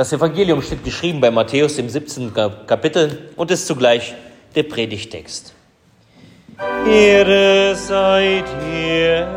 Das 0.00 0.14
Evangelium 0.14 0.62
steht 0.62 0.82
geschrieben 0.82 1.20
bei 1.20 1.30
Matthäus 1.30 1.76
im 1.76 1.90
17. 1.90 2.32
Kapitel 2.66 3.28
und 3.36 3.50
ist 3.50 3.66
zugleich 3.66 4.14
der 4.54 4.62
Predigtext. 4.62 5.52
Ehre 6.88 7.74
seid 7.76 8.46
ihr. 8.74 9.28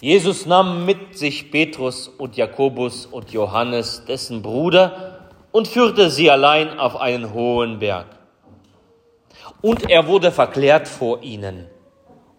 Jesus 0.00 0.46
nahm 0.46 0.86
mit 0.86 1.18
sich 1.18 1.50
Petrus 1.50 2.06
und 2.06 2.36
Jakobus 2.36 3.06
und 3.06 3.32
Johannes, 3.32 4.04
dessen 4.06 4.40
Bruder, 4.40 5.32
und 5.50 5.66
führte 5.66 6.10
sie 6.10 6.30
allein 6.30 6.78
auf 6.78 6.94
einen 6.94 7.34
hohen 7.34 7.80
Berg. 7.80 8.06
Und 9.60 9.90
er 9.90 10.06
wurde 10.06 10.30
verklärt 10.30 10.86
vor 10.86 11.24
ihnen, 11.24 11.66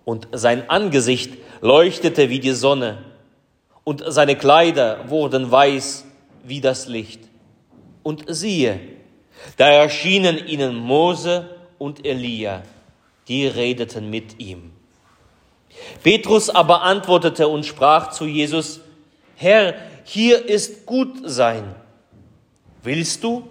und 0.05 0.29
sein 0.31 0.69
Angesicht 0.69 1.33
leuchtete 1.59 2.29
wie 2.29 2.39
die 2.39 2.51
Sonne, 2.51 2.99
und 3.83 4.03
seine 4.07 4.35
Kleider 4.35 5.09
wurden 5.09 5.51
weiß 5.51 6.05
wie 6.43 6.61
das 6.61 6.87
Licht. 6.87 7.21
Und 8.01 8.25
siehe, 8.27 8.79
da 9.57 9.69
erschienen 9.69 10.47
ihnen 10.47 10.75
Mose 10.75 11.49
und 11.77 12.05
Elia, 12.05 12.63
die 13.27 13.47
redeten 13.47 14.09
mit 14.09 14.39
ihm. 14.39 14.71
Petrus 16.03 16.49
aber 16.49 16.83
antwortete 16.83 17.47
und 17.47 17.65
sprach 17.65 18.11
zu 18.11 18.25
Jesus, 18.25 18.81
Herr, 19.35 19.73
hier 20.03 20.47
ist 20.47 20.85
gut 20.85 21.17
sein. 21.23 21.75
Willst 22.83 23.23
du? 23.23 23.47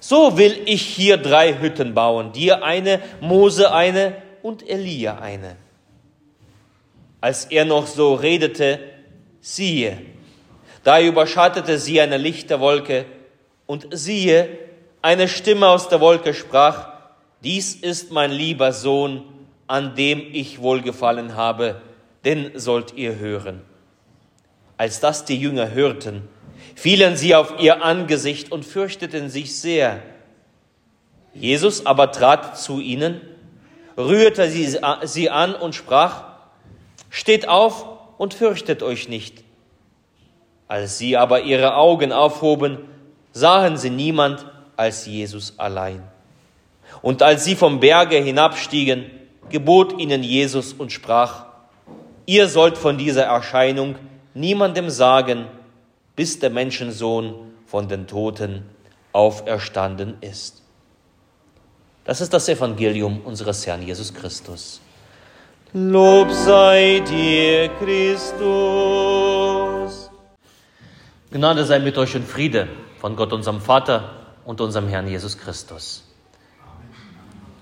So 0.00 0.36
will 0.36 0.62
ich 0.66 0.82
hier 0.82 1.16
drei 1.16 1.60
Hütten 1.60 1.94
bauen, 1.94 2.32
dir 2.32 2.64
eine, 2.64 3.00
Mose 3.20 3.72
eine 3.72 4.16
und 4.42 4.68
Elia 4.68 5.18
eine. 5.18 5.56
Als 7.20 7.44
er 7.44 7.64
noch 7.64 7.86
so 7.86 8.14
redete, 8.14 8.80
siehe, 9.42 9.98
da 10.84 11.00
überschattete 11.00 11.78
sie 11.78 12.00
eine 12.00 12.16
Lichterwolke, 12.16 13.04
und 13.66 13.86
siehe, 13.90 14.48
eine 15.02 15.28
Stimme 15.28 15.68
aus 15.68 15.88
der 15.88 16.00
Wolke 16.00 16.34
sprach, 16.34 16.88
dies 17.42 17.74
ist 17.74 18.12
mein 18.12 18.30
lieber 18.30 18.72
Sohn, 18.72 19.24
an 19.66 19.94
dem 19.94 20.20
ich 20.32 20.60
wohlgefallen 20.60 21.36
habe, 21.36 21.80
den 22.24 22.52
sollt 22.58 22.94
ihr 22.94 23.16
hören. 23.18 23.62
Als 24.76 25.00
das 25.00 25.24
die 25.24 25.38
Jünger 25.38 25.70
hörten, 25.70 26.28
fielen 26.74 27.16
sie 27.16 27.34
auf 27.34 27.54
ihr 27.60 27.82
Angesicht 27.84 28.52
und 28.52 28.64
fürchteten 28.64 29.28
sich 29.28 29.56
sehr. 29.56 30.02
Jesus 31.34 31.86
aber 31.86 32.12
trat 32.12 32.58
zu 32.58 32.80
ihnen, 32.80 33.20
rührte 33.96 34.50
sie 34.50 35.30
an 35.30 35.54
und 35.54 35.74
sprach, 35.74 36.24
Steht 37.10 37.48
auf 37.48 37.91
und 38.22 38.34
fürchtet 38.34 38.84
euch 38.84 39.08
nicht. 39.08 39.42
Als 40.68 40.96
sie 40.96 41.16
aber 41.16 41.40
ihre 41.40 41.74
Augen 41.74 42.12
aufhoben, 42.12 42.78
sahen 43.32 43.76
sie 43.76 43.90
niemand 43.90 44.46
als 44.76 45.06
Jesus 45.06 45.54
allein. 45.58 46.04
Und 47.02 47.20
als 47.20 47.44
sie 47.44 47.56
vom 47.56 47.80
Berge 47.80 48.18
hinabstiegen, 48.18 49.10
gebot 49.48 49.98
ihnen 49.98 50.22
Jesus 50.22 50.72
und 50.72 50.92
sprach, 50.92 51.46
ihr 52.24 52.46
sollt 52.46 52.78
von 52.78 52.96
dieser 52.96 53.24
Erscheinung 53.24 53.96
niemandem 54.34 54.88
sagen, 54.88 55.46
bis 56.14 56.38
der 56.38 56.50
Menschensohn 56.50 57.34
von 57.66 57.88
den 57.88 58.06
Toten 58.06 58.62
auferstanden 59.12 60.18
ist. 60.20 60.62
Das 62.04 62.20
ist 62.20 62.32
das 62.32 62.48
Evangelium 62.48 63.22
unseres 63.24 63.66
Herrn 63.66 63.82
Jesus 63.82 64.14
Christus. 64.14 64.80
Lob 65.74 66.30
sei 66.30 67.00
dir, 67.00 67.70
Christus. 67.78 68.42
Gnade 71.30 71.64
sei 71.64 71.78
mit 71.78 71.96
euch 71.96 72.14
und 72.14 72.28
Friede 72.28 72.68
von 72.98 73.16
Gott, 73.16 73.32
unserem 73.32 73.62
Vater 73.62 74.36
und 74.44 74.60
unserem 74.60 74.86
Herrn 74.88 75.08
Jesus 75.08 75.38
Christus. 75.38 76.04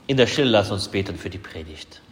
In 0.08 0.16
der 0.16 0.26
Stille 0.26 0.50
lass 0.50 0.72
uns 0.72 0.88
beten 0.88 1.16
für 1.16 1.30
die 1.30 1.38
Predigt. 1.38 2.02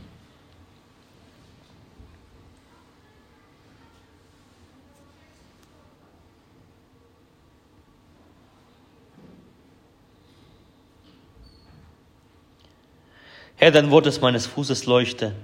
Herr, 13.56 13.72
dein 13.72 13.90
Wort 13.90 14.06
ist 14.06 14.22
meines 14.22 14.46
Fußes 14.46 14.86
Leuchte 14.86 15.34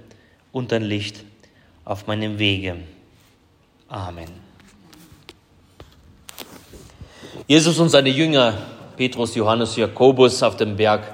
und 0.55 0.71
dein 0.71 0.83
Licht 0.83 1.25
auf 1.83 2.07
meinem 2.07 2.39
Wege. 2.39 2.77
Amen. 3.89 4.29
Jesus 7.45 7.77
und 7.77 7.89
seine 7.89 8.07
Jünger, 8.07 8.53
Petrus, 8.95 9.35
Johannes, 9.35 9.75
Jakobus 9.75 10.41
auf 10.43 10.55
dem 10.55 10.77
Berg 10.77 11.13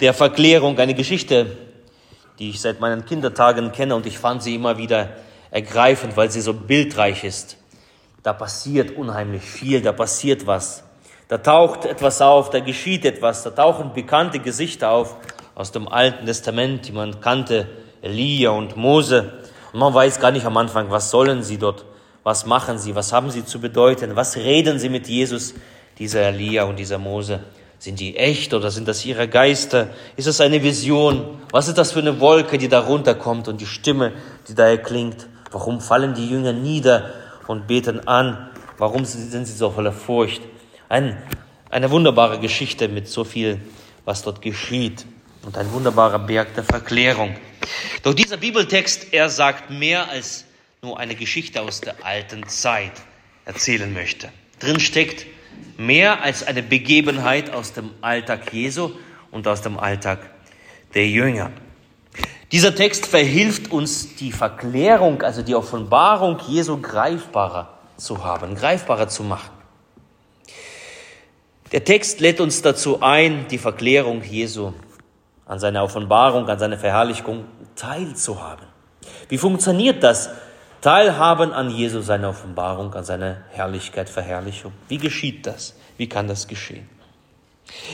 der 0.00 0.12
Verklärung, 0.12 0.78
eine 0.78 0.92
Geschichte, 0.92 1.56
die 2.38 2.50
ich 2.50 2.60
seit 2.60 2.78
meinen 2.78 3.06
Kindertagen 3.06 3.72
kenne 3.72 3.96
und 3.96 4.04
ich 4.04 4.18
fand 4.18 4.42
sie 4.42 4.56
immer 4.56 4.76
wieder 4.76 5.16
ergreifend, 5.50 6.14
weil 6.18 6.30
sie 6.30 6.42
so 6.42 6.52
bildreich 6.52 7.24
ist. 7.24 7.56
Da 8.22 8.34
passiert 8.34 8.98
unheimlich 8.98 9.44
viel, 9.44 9.80
da 9.80 9.92
passiert 9.92 10.46
was. 10.46 10.84
Da 11.28 11.38
taucht 11.38 11.86
etwas 11.86 12.20
auf, 12.20 12.50
da 12.50 12.60
geschieht 12.60 13.06
etwas, 13.06 13.44
da 13.44 13.50
tauchen 13.50 13.94
bekannte 13.94 14.40
Gesichter 14.40 14.90
auf 14.90 15.16
aus 15.54 15.72
dem 15.72 15.88
Alten 15.88 16.26
Testament, 16.26 16.86
die 16.86 16.92
man 16.92 17.18
kannte, 17.22 17.66
Elia 18.02 18.50
und 18.50 18.76
Mose. 18.76 19.32
Und 19.72 19.78
man 19.78 19.94
weiß 19.94 20.20
gar 20.20 20.32
nicht 20.32 20.44
am 20.44 20.56
Anfang, 20.56 20.90
was 20.90 21.10
sollen 21.10 21.42
sie 21.42 21.56
dort, 21.56 21.84
was 22.24 22.44
machen 22.44 22.78
sie, 22.78 22.94
was 22.94 23.12
haben 23.12 23.30
sie 23.30 23.44
zu 23.44 23.60
bedeuten, 23.60 24.16
was 24.16 24.36
reden 24.36 24.78
sie 24.78 24.88
mit 24.88 25.08
Jesus, 25.08 25.54
dieser 25.98 26.22
Elia 26.22 26.64
und 26.64 26.78
dieser 26.78 26.98
Mose. 26.98 27.40
Sind 27.78 27.98
die 28.00 28.16
echt 28.16 28.54
oder 28.54 28.70
sind 28.70 28.86
das 28.86 29.04
ihre 29.04 29.28
Geister? 29.28 29.88
Ist 30.16 30.26
es 30.26 30.40
eine 30.40 30.62
Vision? 30.62 31.40
Was 31.50 31.68
ist 31.68 31.78
das 31.78 31.92
für 31.92 32.00
eine 32.00 32.20
Wolke, 32.20 32.58
die 32.58 32.68
da 32.68 32.80
runterkommt 32.80 33.48
und 33.48 33.60
die 33.60 33.66
Stimme, 33.66 34.12
die 34.48 34.54
da 34.54 34.66
erklingt? 34.68 35.26
Warum 35.50 35.80
fallen 35.80 36.14
die 36.14 36.28
Jünger 36.28 36.52
nieder 36.52 37.10
und 37.46 37.66
beten 37.66 38.06
an? 38.06 38.50
Warum 38.78 39.04
sind 39.04 39.46
sie 39.46 39.52
so 39.52 39.70
voller 39.70 39.92
Furcht? 39.92 40.42
Ein, 40.88 41.18
eine 41.70 41.90
wunderbare 41.90 42.38
Geschichte 42.38 42.88
mit 42.88 43.08
so 43.08 43.24
viel, 43.24 43.60
was 44.04 44.22
dort 44.22 44.42
geschieht 44.42 45.04
und 45.44 45.56
ein 45.56 45.70
wunderbarer 45.72 46.18
Berg 46.18 46.54
der 46.54 46.64
Verklärung. 46.64 47.36
Doch 48.02 48.14
dieser 48.14 48.36
Bibeltext, 48.36 49.12
er 49.12 49.28
sagt 49.28 49.70
mehr 49.70 50.08
als 50.08 50.44
nur 50.82 50.98
eine 50.98 51.14
Geschichte 51.14 51.60
aus 51.60 51.80
der 51.80 52.04
alten 52.04 52.48
Zeit 52.48 52.92
erzählen 53.44 53.92
möchte. 53.92 54.30
Drin 54.58 54.80
steckt 54.80 55.26
mehr 55.76 56.22
als 56.22 56.46
eine 56.46 56.62
Begebenheit 56.62 57.52
aus 57.52 57.72
dem 57.72 57.90
Alltag 58.00 58.52
Jesu 58.52 58.90
und 59.30 59.46
aus 59.48 59.62
dem 59.62 59.78
Alltag 59.78 60.30
der 60.94 61.08
Jünger. 61.08 61.50
Dieser 62.52 62.74
Text 62.74 63.06
verhilft 63.06 63.72
uns, 63.72 64.16
die 64.16 64.30
Verklärung, 64.30 65.22
also 65.22 65.42
die 65.42 65.54
Offenbarung 65.54 66.38
Jesu 66.48 66.80
greifbarer 66.80 67.78
zu 67.96 68.24
haben, 68.24 68.54
greifbarer 68.54 69.08
zu 69.08 69.22
machen. 69.22 69.50
Der 71.72 71.84
Text 71.84 72.20
lädt 72.20 72.40
uns 72.40 72.60
dazu 72.60 73.00
ein, 73.00 73.46
die 73.48 73.56
Verklärung 73.56 74.22
Jesu 74.22 74.74
an 75.46 75.58
seiner 75.58 75.82
Offenbarung, 75.82 76.48
an 76.48 76.58
seiner 76.58 76.78
Verherrlichung 76.78 77.44
teilzuhaben. 77.76 78.66
Wie 79.28 79.38
funktioniert 79.38 80.02
das? 80.02 80.30
Teilhaben 80.80 81.52
an 81.52 81.70
Jesu, 81.70 82.00
seiner 82.00 82.30
Offenbarung, 82.30 82.92
an 82.94 83.04
seiner 83.04 83.38
Herrlichkeit, 83.50 84.08
Verherrlichung. 84.08 84.72
Wie 84.88 84.98
geschieht 84.98 85.46
das? 85.46 85.76
Wie 85.96 86.08
kann 86.08 86.26
das 86.26 86.48
geschehen? 86.48 86.88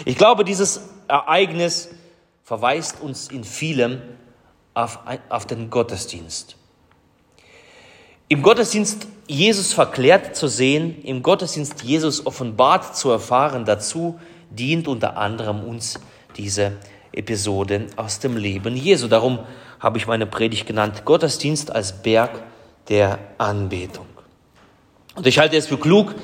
Ich 0.04 0.16
glaube, 0.16 0.44
dieses 0.44 0.88
Ereignis 1.06 1.90
verweist 2.44 3.00
uns 3.00 3.28
in 3.28 3.44
vielem 3.44 4.00
auf, 4.72 5.00
auf 5.28 5.46
den 5.46 5.68
Gottesdienst. 5.68 6.56
Im 8.28 8.42
Gottesdienst 8.42 9.06
Jesus 9.26 9.72
verklärt 9.72 10.36
zu 10.36 10.48
sehen, 10.48 11.02
im 11.02 11.22
Gottesdienst 11.22 11.82
Jesus 11.82 12.24
offenbart 12.26 12.96
zu 12.96 13.10
erfahren, 13.10 13.64
dazu 13.64 14.18
dient 14.50 14.88
unter 14.88 15.16
anderem 15.18 15.62
uns 15.62 16.00
diese 16.36 16.72
Episode 17.18 17.88
aus 17.96 18.20
dem 18.20 18.36
Leben 18.36 18.76
Jesu. 18.76 19.08
Darum 19.08 19.40
habe 19.80 19.98
ich 19.98 20.06
meine 20.06 20.26
Predigt 20.26 20.66
genannt, 20.66 21.04
Gottesdienst 21.04 21.74
als 21.74 22.02
Berg 22.02 22.42
der 22.88 23.18
Anbetung. 23.36 24.06
Und 25.14 25.26
ich 25.26 25.38
halte 25.38 25.56
es 25.56 25.66
für 25.66 25.78
klug, 25.78 26.14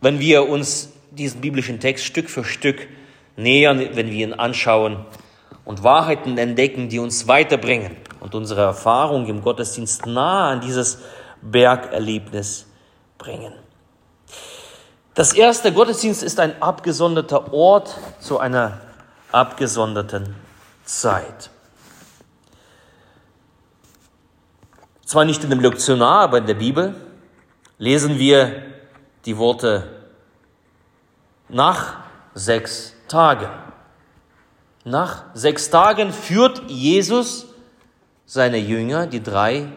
wenn 0.00 0.18
wir 0.18 0.48
uns 0.48 0.90
diesen 1.10 1.40
biblischen 1.42 1.80
Text 1.80 2.04
Stück 2.04 2.30
für 2.30 2.44
Stück 2.44 2.88
nähern, 3.36 3.78
wenn 3.94 4.10
wir 4.10 4.26
ihn 4.26 4.32
anschauen 4.32 5.04
und 5.64 5.84
Wahrheiten 5.84 6.38
entdecken, 6.38 6.88
die 6.88 6.98
uns 6.98 7.28
weiterbringen 7.28 7.96
und 8.20 8.34
unsere 8.34 8.62
Erfahrung 8.62 9.26
im 9.26 9.42
Gottesdienst 9.42 10.06
nahe 10.06 10.52
an 10.52 10.60
dieses 10.60 10.98
Bergerlebnis 11.42 12.66
bringen. 13.18 13.52
Das 15.14 15.34
erste 15.34 15.72
Gottesdienst 15.72 16.22
ist 16.22 16.40
ein 16.40 16.62
abgesonderter 16.62 17.52
Ort 17.52 17.98
zu 18.18 18.38
einer 18.38 18.80
abgesonderten 19.32 20.34
Zeit. 20.84 21.50
Zwar 25.04 25.24
nicht 25.24 25.42
in 25.44 25.50
dem 25.50 25.60
Lektionar, 25.60 26.20
aber 26.20 26.38
in 26.38 26.46
der 26.46 26.54
Bibel 26.54 26.94
lesen 27.78 28.18
wir 28.18 28.62
die 29.26 29.36
Worte 29.36 30.06
nach 31.48 31.96
sechs 32.34 32.94
Tagen. 33.08 33.50
Nach 34.84 35.24
sechs 35.34 35.70
Tagen 35.70 36.12
führt 36.12 36.62
Jesus 36.68 37.46
seine 38.24 38.56
Jünger, 38.56 39.06
die 39.06 39.22
drei, 39.22 39.68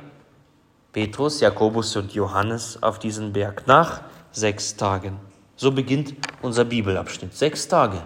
Petrus, 0.93 1.41
Jakobus 1.41 1.95
und 1.97 2.13
Johannes, 2.13 2.81
auf 2.81 2.99
diesen 2.99 3.33
Berg. 3.33 3.67
Nach 3.67 4.01
sechs 4.31 4.77
Tagen. 4.77 5.19
So 5.57 5.71
beginnt 5.71 6.13
unser 6.41 6.63
Bibelabschnitt. 6.63 7.35
Sechs 7.35 7.67
Tage. 7.67 8.01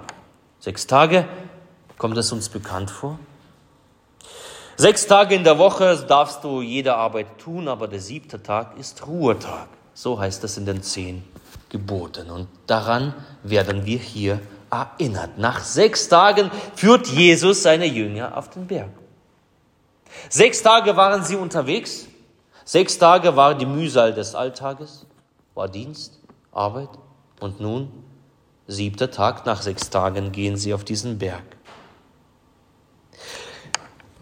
Sechs 0.60 0.88
Tage, 0.88 1.26
kommt 1.98 2.18
es 2.18 2.32
uns 2.32 2.50
bekannt 2.50 2.92
vor? 2.92 3.18
Sechs 4.76 5.08
Tage 5.08 5.36
in 5.36 5.44
der 5.44 5.58
Woche 5.58 6.06
darfst 6.08 6.44
du 6.44 6.62
jede 6.62 6.96
Arbeit 6.96 7.38
tun, 7.38 7.68
aber 7.68 7.88
der 7.88 8.00
siebte 8.00 8.42
Tag 8.42 8.78
ist 8.78 9.06
Ruhetag. 9.08 9.68
So 9.94 10.20
heißt 10.20 10.44
es 10.44 10.58
in 10.58 10.66
den 10.66 10.82
zehn 10.84 11.24
Geboten. 11.70 12.30
Und 12.30 12.48
daran 12.68 13.14
werden 13.44 13.86
wir 13.86 14.00
hier 14.00 14.40
erinnert. 14.70 15.38
Nach 15.38 15.60
sechs 15.64 16.10
Tagen 16.10 16.52
führt 16.76 17.08
Jesus 17.08 17.64
seine 17.64 17.86
Jünger 17.86 18.38
auf 18.38 18.50
den 18.50 18.68
Berg. 18.68 18.90
Sechs 20.30 20.62
Tage 20.62 20.96
waren 20.98 21.24
sie 21.24 21.36
unterwegs. 21.36 22.08
Sechs 22.66 22.98
Tage 22.98 23.36
war 23.36 23.56
die 23.56 23.66
Mühsal 23.66 24.14
des 24.14 24.36
Alltages, 24.36 25.06
war 25.56 25.68
Dienst, 25.68 26.20
Arbeit. 26.52 26.90
Und 27.40 27.60
nun, 27.60 27.92
siebter 28.70 29.10
Tag, 29.10 29.46
nach 29.46 29.62
sechs 29.62 29.90
Tagen 29.90 30.32
gehen 30.32 30.56
sie 30.56 30.74
auf 30.74 30.84
diesen 30.84 31.18
Berg. 31.18 31.44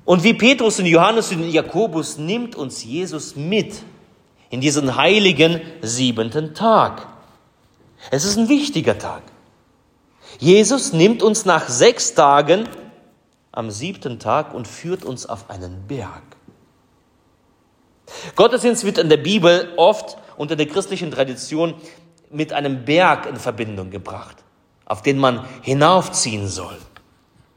Und 0.06 0.24
wie 0.24 0.34
Petrus 0.34 0.80
und 0.80 0.86
Johannes 0.86 1.32
und 1.32 1.50
Jakobus 1.50 2.18
nimmt 2.18 2.56
uns 2.56 2.84
Jesus 2.84 3.36
mit 3.36 3.76
in 4.50 4.62
diesen 4.62 4.96
heiligen 4.96 5.62
siebenten 5.82 6.54
Tag. 6.54 7.06
Es 8.10 8.24
ist 8.24 8.38
ein 8.38 8.48
wichtiger 8.48 8.98
Tag. 8.98 9.24
Jesus 10.40 10.94
nimmt 10.94 11.22
uns 11.22 11.44
nach 11.44 11.68
sechs 11.68 12.14
Tagen 12.14 12.70
am 13.52 13.70
siebten 13.70 14.18
Tag 14.20 14.54
und 14.54 14.68
führt 14.68 15.04
uns 15.04 15.26
auf 15.26 15.50
einen 15.50 15.88
Berg. 15.88 16.24
Gottesdienst 18.38 18.86
wird 18.86 19.00
in 19.00 19.10
der 19.10 19.18
Bibel 19.18 19.74
oft 19.76 20.18
unter 20.38 20.56
der 20.56 20.68
christlichen 20.68 21.12
Tradition 21.12 21.74
mit 22.32 22.54
einem 22.54 22.86
Berg 22.86 23.26
in 23.26 23.38
Verbindung 23.38 23.90
gebracht, 23.90 24.38
auf 24.86 25.02
den 25.02 25.18
man 25.18 25.46
hinaufziehen 25.62 26.48
soll. 26.48 26.78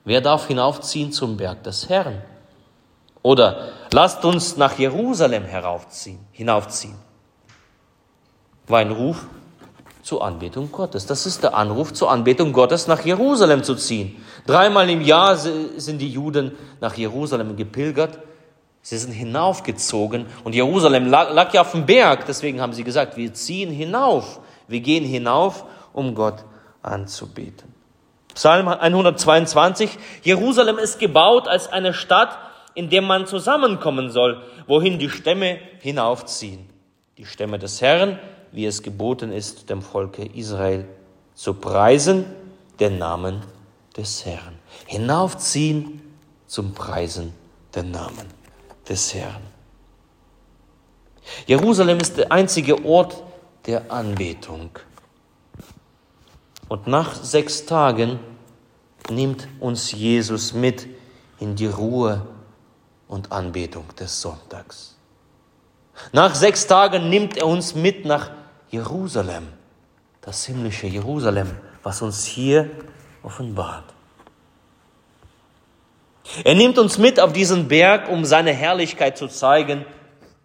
Wer 0.05 0.21
darf 0.21 0.47
hinaufziehen 0.47 1.13
zum 1.13 1.37
Berg 1.37 1.63
des 1.65 1.89
Herrn? 1.89 2.23
Oder 3.23 3.69
lasst 3.93 4.25
uns 4.25 4.57
nach 4.57 4.79
Jerusalem 4.79 5.45
heraufziehen, 5.45 6.21
hinaufziehen. 6.33 6.95
War 8.67 8.81
ein 8.81 8.93
Ruf 8.93 9.27
zur 10.03 10.25
Anbetung 10.25 10.73
Gottes. 10.73 11.07
Das 11.07 11.27
ist 11.27 11.43
der 11.43 11.55
Anruf 11.55 11.93
zur 11.93 12.11
Anbetung 12.11 12.53
Gottes, 12.53 12.87
nach 12.87 13.05
Jerusalem 13.05 13.63
zu 13.63 13.75
ziehen. 13.75 14.25
Dreimal 14.47 14.89
im 14.89 15.03
Jahr 15.03 15.37
sind 15.37 15.99
die 15.99 16.11
Juden 16.11 16.53
nach 16.81 16.97
Jerusalem 16.97 17.57
gepilgert. 17.57 18.19
Sie 18.83 18.97
sind 18.97 19.13
hinaufgezogen 19.13 20.25
und 20.43 20.55
Jerusalem 20.55 21.07
lag, 21.07 21.33
lag 21.35 21.53
ja 21.53 21.61
auf 21.61 21.73
dem 21.73 21.85
Berg. 21.85 22.25
Deswegen 22.25 22.63
haben 22.63 22.73
sie 22.73 22.85
gesagt, 22.85 23.19
wir 23.19 23.35
ziehen 23.35 23.71
hinauf. 23.71 24.41
Wir 24.71 24.81
gehen 24.81 25.05
hinauf, 25.05 25.65
um 25.93 26.15
Gott 26.15 26.45
anzubeten. 26.83 27.75
Psalm 28.35 28.69
122. 28.69 29.99
Jerusalem 30.23 30.79
ist 30.79 31.01
gebaut 31.01 31.49
als 31.49 31.67
eine 31.67 31.93
Stadt, 31.93 32.39
in 32.75 32.89
der 32.89 33.03
man 33.03 33.27
zusammenkommen 33.27 34.11
soll, 34.11 34.43
wohin 34.69 35.01
die 35.01 35.11
Stämme 35.11 35.59
hinaufziehen. 35.81 36.69
Die 37.19 37.27
Stämme 37.27 37.59
des 37.59 37.81
Herrn, 37.81 38.21
wie 38.53 38.65
es 38.65 38.83
geboten 38.83 39.33
ist, 39.33 39.69
dem 39.69 39.83
Volke 39.83 40.25
Israel 40.25 40.87
zu 41.35 41.55
preisen, 41.55 42.25
den 42.79 42.99
Namen 42.99 43.43
des 43.97 44.25
Herrn. 44.25 44.59
Hinaufziehen 44.87 46.01
zum 46.47 46.75
Preisen 46.75 47.35
den 47.75 47.91
Namen 47.91 48.27
des 48.89 49.15
Herrn. 49.15 49.43
Jerusalem 51.47 51.99
ist 51.99 52.17
der 52.17 52.33
einzige 52.33 52.85
Ort 52.85 53.23
der 53.67 53.91
Anbetung. 53.91 54.71
Und 56.69 56.87
nach 56.87 57.15
sechs 57.15 57.67
Tagen 57.67 58.21
nimmt 59.09 59.49
uns 59.59 59.93
Jesus 59.93 60.53
mit 60.53 60.87
in 61.39 61.57
die 61.57 61.67
Ruhe 61.67 62.27
und 63.09 63.33
Anbetung 63.33 63.85
des 63.99 64.21
Sonntags. 64.21 64.97
Nach 66.13 66.35
sechs 66.35 66.67
Tagen 66.67 67.11
nimmt 67.11 67.37
er 67.37 67.47
uns 67.47 67.75
mit 67.75 68.05
nach 68.05 68.31
Jerusalem, 68.71 69.49
das 70.21 70.47
himmlische 70.47 70.87
Jerusalem, 70.87 71.51
was 71.83 72.03
uns 72.03 72.25
hier 72.25 72.71
offenbart. 73.23 73.93
Er 76.45 76.55
nimmt 76.55 76.79
uns 76.79 76.99
mit 76.99 77.19
auf 77.19 77.33
diesen 77.33 77.69
Berg, 77.69 78.09
um 78.09 78.25
seine 78.25 78.53
Herrlichkeit 78.53 79.19
zu 79.19 79.27
zeigen 79.27 79.85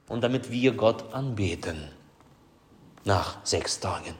und 0.07 0.23
damit 0.23 0.51
wir 0.51 0.73
Gott 0.73 1.13
anbeten. 1.13 1.94
Nach 3.05 3.37
sechs 3.43 3.79
Tagen. 3.79 4.15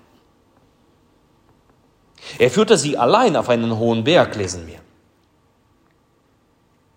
Er 2.40 2.50
führte 2.50 2.78
sie 2.78 2.98
allein 2.98 3.36
auf 3.36 3.50
einen 3.50 3.78
hohen 3.78 4.04
Berg, 4.04 4.36
lesen 4.36 4.68
wir. 4.68 4.80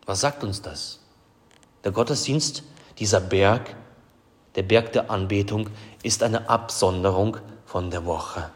Was 0.07 0.21
sagt 0.21 0.45
uns 0.45 0.63
das? 0.63 1.01
Der 1.85 1.93
Gottesdienst, 1.93 2.63
dieser 2.99 3.21
Berg, 3.21 3.75
der 4.55 4.63
Berg 4.63 4.93
der 4.93 5.11
Anbetung, 5.11 5.69
ist 6.03 6.23
eine 6.23 6.49
Absonderung 6.49 7.39
von 7.67 7.91
der 7.91 8.05
Woche. 8.05 8.51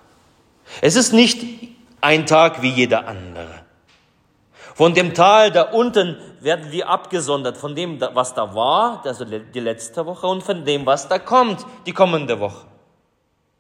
Es 0.80 0.96
ist 0.96 1.12
nicht 1.12 1.44
ein 2.00 2.26
Tag 2.26 2.62
wie 2.62 2.70
jeder 2.70 3.06
andere. 3.06 3.64
Von 4.74 4.94
dem 4.94 5.14
Tal 5.14 5.50
da 5.50 5.62
unten 5.62 6.16
werden 6.40 6.72
wir 6.72 6.88
abgesondert, 6.88 7.58
von 7.58 7.74
dem, 7.74 8.00
was 8.00 8.34
da 8.34 8.54
war, 8.54 9.04
also 9.04 9.24
die 9.24 9.60
letzte 9.60 10.06
Woche, 10.06 10.26
und 10.26 10.42
von 10.42 10.64
dem, 10.64 10.86
was 10.86 11.08
da 11.08 11.18
kommt, 11.18 11.64
die 11.86 11.92
kommende 11.92 12.40
Woche. 12.40 12.71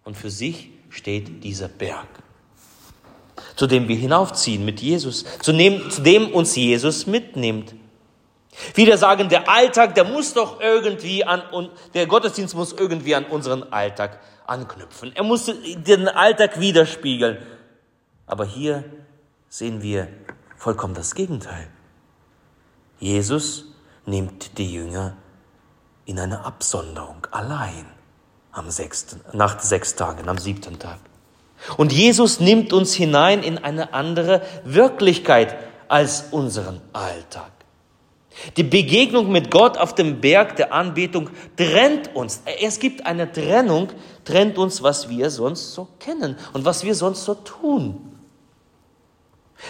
Und 0.04 0.16
für 0.16 0.30
sich 0.30 0.70
steht 0.90 1.44
dieser 1.44 1.68
Berg, 1.68 2.08
zu 3.56 3.66
dem 3.66 3.88
wir 3.88 3.96
hinaufziehen 3.96 4.64
mit 4.64 4.80
Jesus, 4.80 5.24
zu 5.40 5.52
dem, 5.52 5.90
zu 5.90 6.02
dem 6.02 6.32
uns 6.32 6.56
Jesus 6.56 7.06
mitnimmt. 7.06 7.74
Viele 8.50 8.98
sagen, 8.98 9.28
der 9.28 9.48
Alltag, 9.48 9.94
der 9.94 10.04
muss 10.04 10.34
doch 10.34 10.60
irgendwie 10.60 11.24
an, 11.24 11.40
und 11.52 11.70
der 11.94 12.06
Gottesdienst 12.06 12.54
muss 12.54 12.72
irgendwie 12.72 13.14
an 13.14 13.24
unseren 13.24 13.62
Alltag 13.72 14.20
anknüpfen. 14.46 15.12
Er 15.14 15.22
muss 15.22 15.46
den 15.46 16.08
Alltag 16.08 16.60
widerspiegeln. 16.60 17.38
Aber 18.26 18.44
hier 18.44 18.84
sehen 19.48 19.82
wir 19.82 20.08
vollkommen 20.56 20.94
das 20.94 21.14
Gegenteil. 21.14 21.68
Jesus 22.98 23.64
nimmt 24.04 24.58
die 24.58 24.72
Jünger 24.72 25.16
in 26.04 26.18
eine 26.18 26.44
Absonderung 26.44 27.26
allein 27.30 27.86
am 28.52 28.70
sechsten, 28.70 29.20
nach 29.32 29.58
sechs 29.60 29.96
Tagen, 29.96 30.28
am 30.28 30.38
siebten 30.38 30.78
Tag. 30.78 30.98
Und 31.76 31.92
Jesus 31.92 32.40
nimmt 32.40 32.72
uns 32.72 32.94
hinein 32.94 33.42
in 33.42 33.58
eine 33.58 33.94
andere 33.94 34.42
Wirklichkeit 34.64 35.56
als 35.88 36.26
unseren 36.30 36.80
Alltag. 36.92 37.50
Die 38.56 38.62
Begegnung 38.62 39.30
mit 39.30 39.50
Gott 39.50 39.76
auf 39.76 39.94
dem 39.94 40.20
Berg 40.20 40.56
der 40.56 40.72
Anbetung 40.72 41.30
trennt 41.56 42.14
uns. 42.14 42.42
Es 42.60 42.78
gibt 42.78 43.06
eine 43.06 43.30
Trennung, 43.30 43.88
trennt 44.24 44.58
uns, 44.58 44.82
was 44.82 45.08
wir 45.08 45.30
sonst 45.30 45.74
so 45.74 45.88
kennen 45.98 46.36
und 46.52 46.64
was 46.64 46.84
wir 46.84 46.94
sonst 46.94 47.24
so 47.24 47.34
tun. 47.34 48.11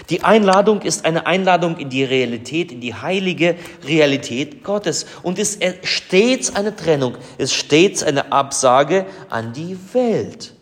Die 0.08 0.24
Einladung 0.24 0.82
ist 0.82 1.04
eine 1.04 1.26
Einladung 1.26 1.76
in 1.76 1.90
die 1.90 2.04
Realität, 2.04 2.72
in 2.72 2.80
die 2.80 2.94
heilige 2.94 3.56
Realität 3.84 4.64
Gottes. 4.64 5.06
Und 5.22 5.38
ist 5.38 5.62
stets 5.82 6.54
eine 6.54 6.74
Trennung, 6.74 7.16
ist 7.38 7.54
stets 7.54 8.02
eine 8.02 8.32
Absage 8.32 9.06
an 9.28 9.52
die 9.52 9.76
Welt. 9.92 10.54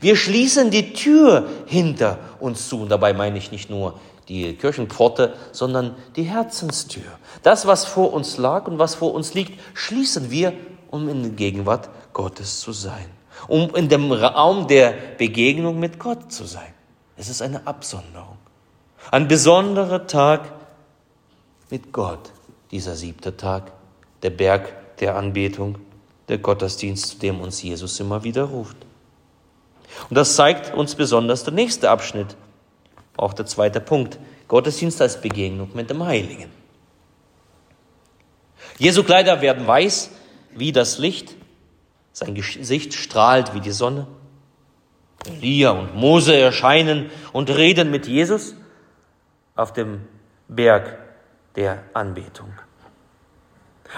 Wir 0.00 0.16
schließen 0.16 0.70
die 0.70 0.92
Tür 0.92 1.48
hinter 1.66 2.18
uns 2.40 2.68
zu. 2.68 2.82
Und 2.82 2.88
dabei 2.88 3.12
meine 3.12 3.38
ich 3.38 3.52
nicht 3.52 3.70
nur 3.70 4.00
die 4.28 4.54
Kirchenpforte, 4.54 5.34
sondern 5.52 5.94
die 6.16 6.22
Herzenstür. 6.22 7.02
Das, 7.42 7.66
was 7.66 7.84
vor 7.84 8.12
uns 8.12 8.36
lag 8.38 8.66
und 8.66 8.78
was 8.78 8.94
vor 8.94 9.14
uns 9.14 9.34
liegt, 9.34 9.58
schließen 9.74 10.30
wir, 10.30 10.52
um 10.90 11.08
in 11.08 11.22
der 11.22 11.32
Gegenwart 11.32 11.88
Gottes 12.12 12.60
zu 12.60 12.72
sein. 12.72 13.06
Um 13.48 13.74
in 13.74 13.88
dem 13.88 14.12
Raum 14.12 14.68
der 14.68 14.94
Begegnung 15.18 15.78
mit 15.80 15.98
Gott 15.98 16.32
zu 16.32 16.44
sein. 16.44 16.72
Es 17.16 17.28
ist 17.28 17.42
eine 17.42 17.66
Absonderung. 17.66 18.38
Ein 19.10 19.28
besonderer 19.28 20.06
Tag 20.06 20.52
mit 21.70 21.92
Gott, 21.92 22.30
dieser 22.70 22.94
siebte 22.94 23.36
Tag, 23.36 23.72
der 24.22 24.30
Berg 24.30 24.98
der 24.98 25.16
Anbetung, 25.16 25.78
der 26.28 26.38
Gottesdienst, 26.38 27.08
zu 27.08 27.18
dem 27.18 27.40
uns 27.40 27.62
Jesus 27.62 27.98
immer 28.00 28.24
wieder 28.24 28.44
ruft. 28.44 28.76
Und 30.08 30.16
das 30.16 30.36
zeigt 30.36 30.74
uns 30.74 30.94
besonders 30.94 31.44
der 31.44 31.52
nächste 31.52 31.90
Abschnitt, 31.90 32.36
auch 33.16 33.34
der 33.34 33.46
zweite 33.46 33.80
Punkt, 33.80 34.18
Gottesdienst 34.48 35.00
als 35.02 35.20
Begegnung 35.20 35.70
mit 35.74 35.90
dem 35.90 36.04
Heiligen. 36.04 36.50
Jesu 38.78 39.02
Kleider 39.02 39.40
werden 39.40 39.66
weiß 39.66 40.10
wie 40.54 40.72
das 40.72 40.98
Licht, 40.98 41.34
sein 42.12 42.34
Gesicht 42.34 42.94
strahlt 42.94 43.54
wie 43.54 43.60
die 43.60 43.70
Sonne. 43.70 44.06
Elia 45.26 45.70
und 45.70 45.94
Mose 45.94 46.36
erscheinen 46.36 47.10
und 47.32 47.50
reden 47.50 47.90
mit 47.90 48.06
Jesus 48.06 48.54
auf 49.54 49.72
dem 49.72 50.06
Berg 50.48 50.98
der 51.56 51.82
Anbetung. 51.94 52.52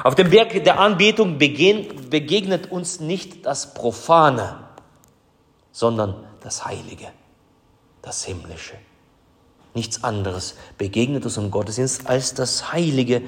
Auf 0.03 0.15
dem 0.15 0.31
Berg 0.31 0.65
der 0.65 0.81
Anbetung 0.81 1.39
begegnet 1.39 2.71
uns 2.73 2.99
nicht 3.01 3.47
das 3.47 3.75
Profane, 3.75 4.59
sondern 5.71 6.25
das 6.41 6.65
Heilige, 6.65 7.07
das 8.03 8.25
Himmlische. 8.25 8.75
Nichts 9.73 10.03
anderes 10.03 10.57
begegnet 10.79 11.25
uns 11.25 11.37
im 11.37 11.51
Gottesdienst 11.51 12.09
als 12.09 12.35
das 12.35 12.73
Heilige 12.73 13.23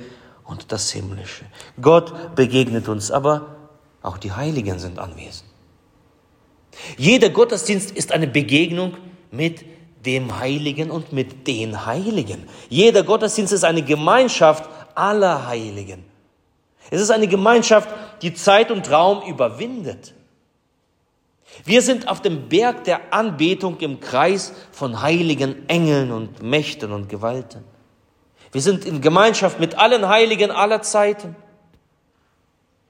und 0.45 0.73
das 0.73 0.91
Himmlische. 0.91 1.45
Gott 1.81 2.35
begegnet 2.35 2.89
uns, 2.89 3.11
aber 3.11 3.57
auch 4.03 4.19
die 4.19 4.33
Heiligen 4.33 4.79
sind 4.79 4.99
anwesend. 4.99 5.51
Jeder 6.97 7.31
Gottesdienst 7.31 7.91
ist 7.91 8.13
eine 8.13 8.27
Begegnung 8.27 8.97
mit 9.31 9.65
dem 10.05 10.39
Heiligen 10.39 10.91
und 10.91 11.13
mit 11.13 11.47
den 11.47 11.87
Heiligen. 11.87 12.49
Jeder 12.69 13.03
Gottesdienst 13.03 13.53
ist 13.53 13.65
eine 13.65 13.83
Gemeinschaft 13.83 14.69
aller 14.95 15.47
Heiligen. 15.47 16.05
Es 16.91 17.01
ist 17.01 17.11
eine 17.11 17.27
Gemeinschaft, 17.27 17.89
die 18.23 18.35
Zeit 18.35 18.71
und 18.71 18.91
Raum 18.91 19.23
überwindet. 19.29 20.15
Wir 21.65 21.83
sind 21.83 22.09
auf 22.09 22.21
dem 22.21 22.49
Berg 22.49 22.85
der 22.85 23.13
Anbetung 23.13 23.79
im 23.81 24.01
Kreis 24.01 24.53
von 24.73 25.01
heiligen 25.03 25.69
Engeln 25.69 26.13
und 26.13 26.43
Mächten 26.43 26.93
und 26.93 27.09
Gewalten. 27.09 27.65
Wir 28.53 28.61
sind 28.61 28.85
in 28.85 29.01
Gemeinschaft 29.01 29.59
mit 29.59 29.77
allen 29.77 30.09
Heiligen 30.09 30.51
aller 30.51 30.83
Zeiten. 30.83 31.35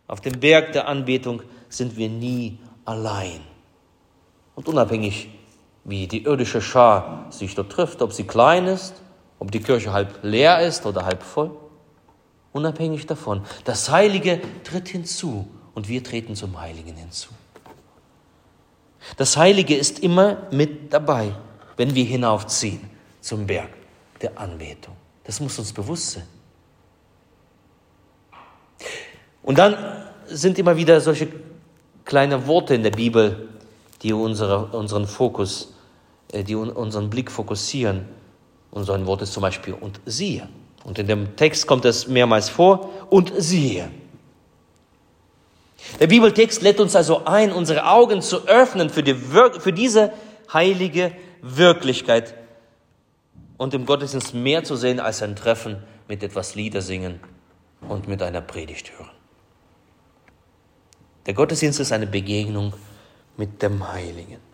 Auf 0.06 0.20
dem 0.20 0.38
Berg 0.38 0.72
der 0.72 0.88
Anbetung 0.88 1.42
sind 1.68 1.96
wir 1.96 2.08
nie 2.08 2.58
allein. 2.84 3.40
Und 4.54 4.68
unabhängig, 4.68 5.28
wie 5.86 6.08
die 6.08 6.24
irdische 6.24 6.60
Schar 6.60 7.26
sich 7.30 7.54
dort 7.54 7.70
trifft, 7.70 8.02
ob 8.02 8.12
sie 8.12 8.24
klein 8.24 8.66
ist, 8.66 8.94
ob 9.38 9.52
die 9.52 9.60
Kirche 9.60 9.92
halb 9.92 10.18
leer 10.22 10.60
ist 10.60 10.84
oder 10.84 11.06
halb 11.06 11.22
voll, 11.22 11.52
unabhängig 12.52 13.06
davon, 13.06 13.42
das 13.64 13.90
Heilige 13.90 14.40
tritt 14.64 14.88
hinzu 14.88 15.46
und 15.74 15.88
wir 15.88 16.02
treten 16.02 16.34
zum 16.34 16.60
Heiligen 16.60 16.96
hinzu. 16.96 17.28
Das 19.16 19.36
Heilige 19.36 19.76
ist 19.76 20.00
immer 20.00 20.48
mit 20.50 20.92
dabei, 20.92 21.32
wenn 21.76 21.94
wir 21.94 22.04
hinaufziehen 22.04 22.80
zum 23.20 23.46
Berg 23.46 23.68
der 24.20 24.36
Anbetung. 24.38 24.96
Das 25.22 25.38
muss 25.38 25.56
uns 25.58 25.72
bewusst 25.72 26.12
sein. 26.12 26.26
Und 29.42 29.58
dann 29.58 29.76
sind 30.26 30.58
immer 30.58 30.76
wieder 30.76 31.00
solche 31.00 31.28
kleine 32.04 32.48
Worte 32.48 32.74
in 32.74 32.82
der 32.82 32.90
Bibel, 32.90 33.50
die 34.02 34.12
unsere, 34.12 34.66
unseren 34.76 35.06
Fokus, 35.06 35.75
die 36.32 36.54
unseren 36.54 37.10
Blick 37.10 37.30
fokussieren. 37.30 38.06
Und 38.70 38.84
so 38.84 38.92
ein 38.92 39.06
Wort 39.06 39.22
ist 39.22 39.32
zum 39.32 39.42
Beispiel 39.42 39.74
und 39.74 40.00
siehe. 40.06 40.48
Und 40.84 40.98
in 40.98 41.06
dem 41.06 41.36
Text 41.36 41.66
kommt 41.66 41.84
es 41.84 42.06
mehrmals 42.06 42.48
vor 42.48 42.90
und 43.10 43.32
siehe. 43.36 43.90
Der 46.00 46.06
Bibeltext 46.06 46.62
lädt 46.62 46.80
uns 46.80 46.96
also 46.96 47.24
ein, 47.24 47.52
unsere 47.52 47.86
Augen 47.86 48.22
zu 48.22 48.46
öffnen 48.46 48.90
für, 48.90 49.02
die, 49.02 49.14
für 49.14 49.72
diese 49.72 50.12
heilige 50.52 51.12
Wirklichkeit 51.42 52.34
und 53.56 53.72
im 53.74 53.86
Gottesdienst 53.86 54.34
mehr 54.34 54.64
zu 54.64 54.76
sehen 54.76 55.00
als 55.00 55.22
ein 55.22 55.36
Treffen 55.36 55.82
mit 56.08 56.22
etwas 56.22 56.54
Lieder 56.54 56.82
singen 56.82 57.20
und 57.88 58.08
mit 58.08 58.22
einer 58.22 58.40
Predigt 58.40 58.92
hören. 58.98 59.10
Der 61.26 61.34
Gottesdienst 61.34 61.80
ist 61.80 61.92
eine 61.92 62.06
Begegnung 62.06 62.72
mit 63.36 63.62
dem 63.62 63.92
Heiligen. 63.92 64.45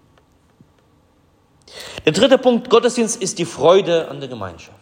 Der 2.05 2.13
dritte 2.13 2.39
Punkt 2.39 2.71
Gottesdienst 2.71 3.23
ist 3.23 3.39
die 3.39 3.45
Freude 3.45 4.09
an 4.09 4.21
der 4.21 4.29
Gemeinschaft. 4.29 4.79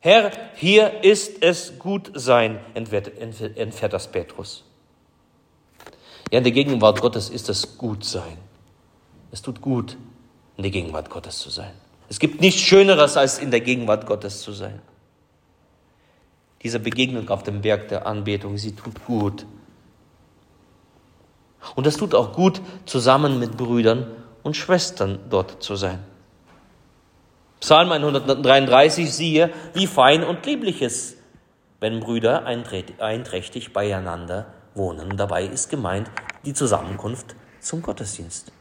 Herr, 0.00 0.30
hier 0.54 1.02
ist 1.02 1.42
es 1.42 1.78
gut 1.78 2.12
sein, 2.14 2.60
entfährt 2.74 3.92
das 3.92 4.10
Petrus. 4.10 4.64
Ja, 6.30 6.38
in 6.38 6.44
der 6.44 6.52
Gegenwart 6.52 7.00
Gottes 7.00 7.30
ist 7.30 7.48
es 7.48 7.78
gut 7.78 8.04
sein. 8.04 8.38
Es 9.32 9.42
tut 9.42 9.60
gut, 9.60 9.96
in 10.56 10.62
der 10.62 10.70
Gegenwart 10.70 11.10
Gottes 11.10 11.38
zu 11.38 11.50
sein. 11.50 11.72
Es 12.08 12.18
gibt 12.18 12.40
nichts 12.40 12.60
Schöneres, 12.60 13.16
als 13.16 13.38
in 13.38 13.50
der 13.50 13.60
Gegenwart 13.60 14.06
Gottes 14.06 14.40
zu 14.40 14.52
sein. 14.52 14.80
Diese 16.62 16.80
Begegnung 16.80 17.28
auf 17.28 17.42
dem 17.42 17.60
Berg 17.60 17.88
der 17.88 18.06
Anbetung, 18.06 18.56
sie 18.56 18.74
tut 18.74 19.04
gut. 19.04 19.46
Und 21.74 21.86
es 21.86 21.96
tut 21.96 22.14
auch 22.14 22.32
gut, 22.32 22.60
zusammen 22.86 23.38
mit 23.38 23.56
Brüdern 23.56 24.06
und 24.42 24.56
Schwestern 24.56 25.18
dort 25.30 25.62
zu 25.62 25.76
sein. 25.76 26.00
Psalm 27.60 27.90
133, 27.90 29.12
siehe, 29.12 29.50
wie 29.74 29.86
fein 29.86 30.22
und 30.22 30.46
lieblich 30.46 30.80
ist, 30.80 31.16
wenn 31.80 32.00
Brüder 32.00 32.46
einträchtig 32.46 33.72
beieinander 33.72 34.46
wohnen. 34.74 35.16
Dabei 35.16 35.44
ist 35.44 35.68
gemeint 35.68 36.10
die 36.44 36.54
Zusammenkunft 36.54 37.34
zum 37.60 37.82
Gottesdienst. 37.82 38.52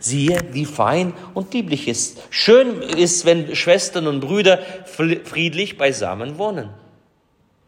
Siehe, 0.00 0.40
wie 0.52 0.64
fein 0.64 1.14
und 1.34 1.54
lieblich 1.54 1.88
ist. 1.88 2.20
Schön 2.30 2.82
ist, 2.82 3.24
wenn 3.24 3.54
Schwestern 3.54 4.06
und 4.08 4.20
Brüder 4.20 4.58
friedlich 4.84 5.78
beisammen 5.78 6.38
wohnen. 6.38 6.70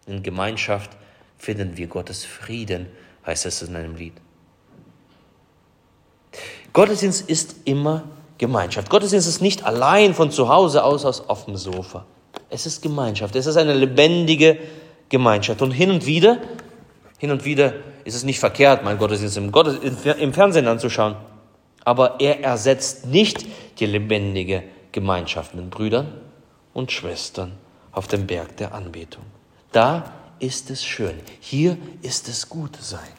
In 0.07 0.23
Gemeinschaft 0.23 0.91
finden 1.39 1.77
wir 1.77 1.87
Gottes 1.87 2.25
Frieden, 2.25 2.89
heißt 3.25 3.47
es 3.47 3.63
in 3.63 3.77
einem 3.77 3.95
Lied. 3.95 4.15
Gottesdienst 6.73 7.29
ist 7.29 7.57
immer 7.65 8.05
Gemeinschaft. 8.39 8.91
Gottesdienst 8.91 9.29
ist 9.29 9.41
nicht 9.41 9.65
allein 9.65 10.15
von 10.15 10.31
zu 10.31 10.49
Hause 10.49 10.85
aus, 10.85 11.05
aus 11.05 11.29
auf 11.29 11.47
dem 11.47 11.57
Sofa. 11.57 12.05
Es 12.51 12.67
ist 12.67 12.83
Gemeinschaft. 12.83 13.35
Es 13.37 13.47
ist 13.47 13.57
eine 13.57 13.75
lebendige 13.75 14.59
Gemeinschaft. 15.09 15.63
Und 15.63 15.73
hin 15.73 15.91
und 15.91 16.07
wieder, 16.07 16.39
hin 17.19 17.31
und 17.31 17.45
wieder 17.45 17.75
ist 18.05 18.15
es 18.15 18.25
nicht 18.25 18.39
verkehrt, 18.39 18.85
mein 18.85 18.99
Gottesdienst 18.99 19.37
im, 19.37 19.53
Gottes, 19.53 19.79
im 20.19 20.33
Fernsehen 20.33 20.67
anzuschauen. 20.67 21.17
Aber 21.85 22.21
er 22.21 22.43
ersetzt 22.43 23.07
nicht 23.07 23.47
die 23.79 23.87
lebendige 23.87 24.63
Gemeinschaft 24.93 25.55
mit 25.55 25.71
Brüdern 25.71 26.13
und 26.75 26.93
Schwestern 26.93 27.53
auf 27.93 28.09
dem 28.09 28.27
Berg 28.27 28.57
der 28.59 28.75
Anbetung. 28.75 29.25
Da 29.73 30.13
ist 30.39 30.71
es 30.71 30.85
schön. 30.85 31.15
Hier 31.41 31.77
ist 32.03 32.29
es 32.29 32.49
gut 32.49 32.77
sein. 32.81 33.18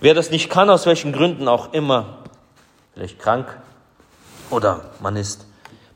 Wer 0.00 0.14
das 0.14 0.30
nicht 0.30 0.48
kann, 0.48 0.70
aus 0.70 0.86
welchen 0.86 1.12
Gründen 1.12 1.48
auch 1.48 1.72
immer, 1.72 2.18
vielleicht 2.94 3.18
krank 3.18 3.58
oder 4.50 4.84
man 5.00 5.16
ist, 5.16 5.46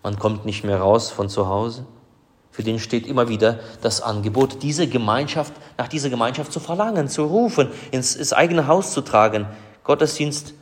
man 0.02 0.18
kommt 0.18 0.44
nicht 0.44 0.64
mehr 0.64 0.80
raus 0.80 1.10
von 1.10 1.28
zu 1.28 1.46
Hause. 1.46 1.86
Für 2.50 2.64
den 2.64 2.80
steht 2.80 3.06
immer 3.06 3.28
wieder 3.28 3.60
das 3.80 4.02
Angebot, 4.02 4.62
diese 4.62 4.88
Gemeinschaft, 4.88 5.52
nach 5.78 5.86
dieser 5.86 6.10
Gemeinschaft 6.10 6.52
zu 6.52 6.58
verlangen, 6.58 7.08
zu 7.08 7.24
rufen, 7.24 7.68
ins, 7.92 8.16
ins 8.16 8.32
eigene 8.32 8.66
Haus 8.66 8.92
zu 8.92 9.02
tragen. 9.02 9.46
Gottesdienst 9.84 10.52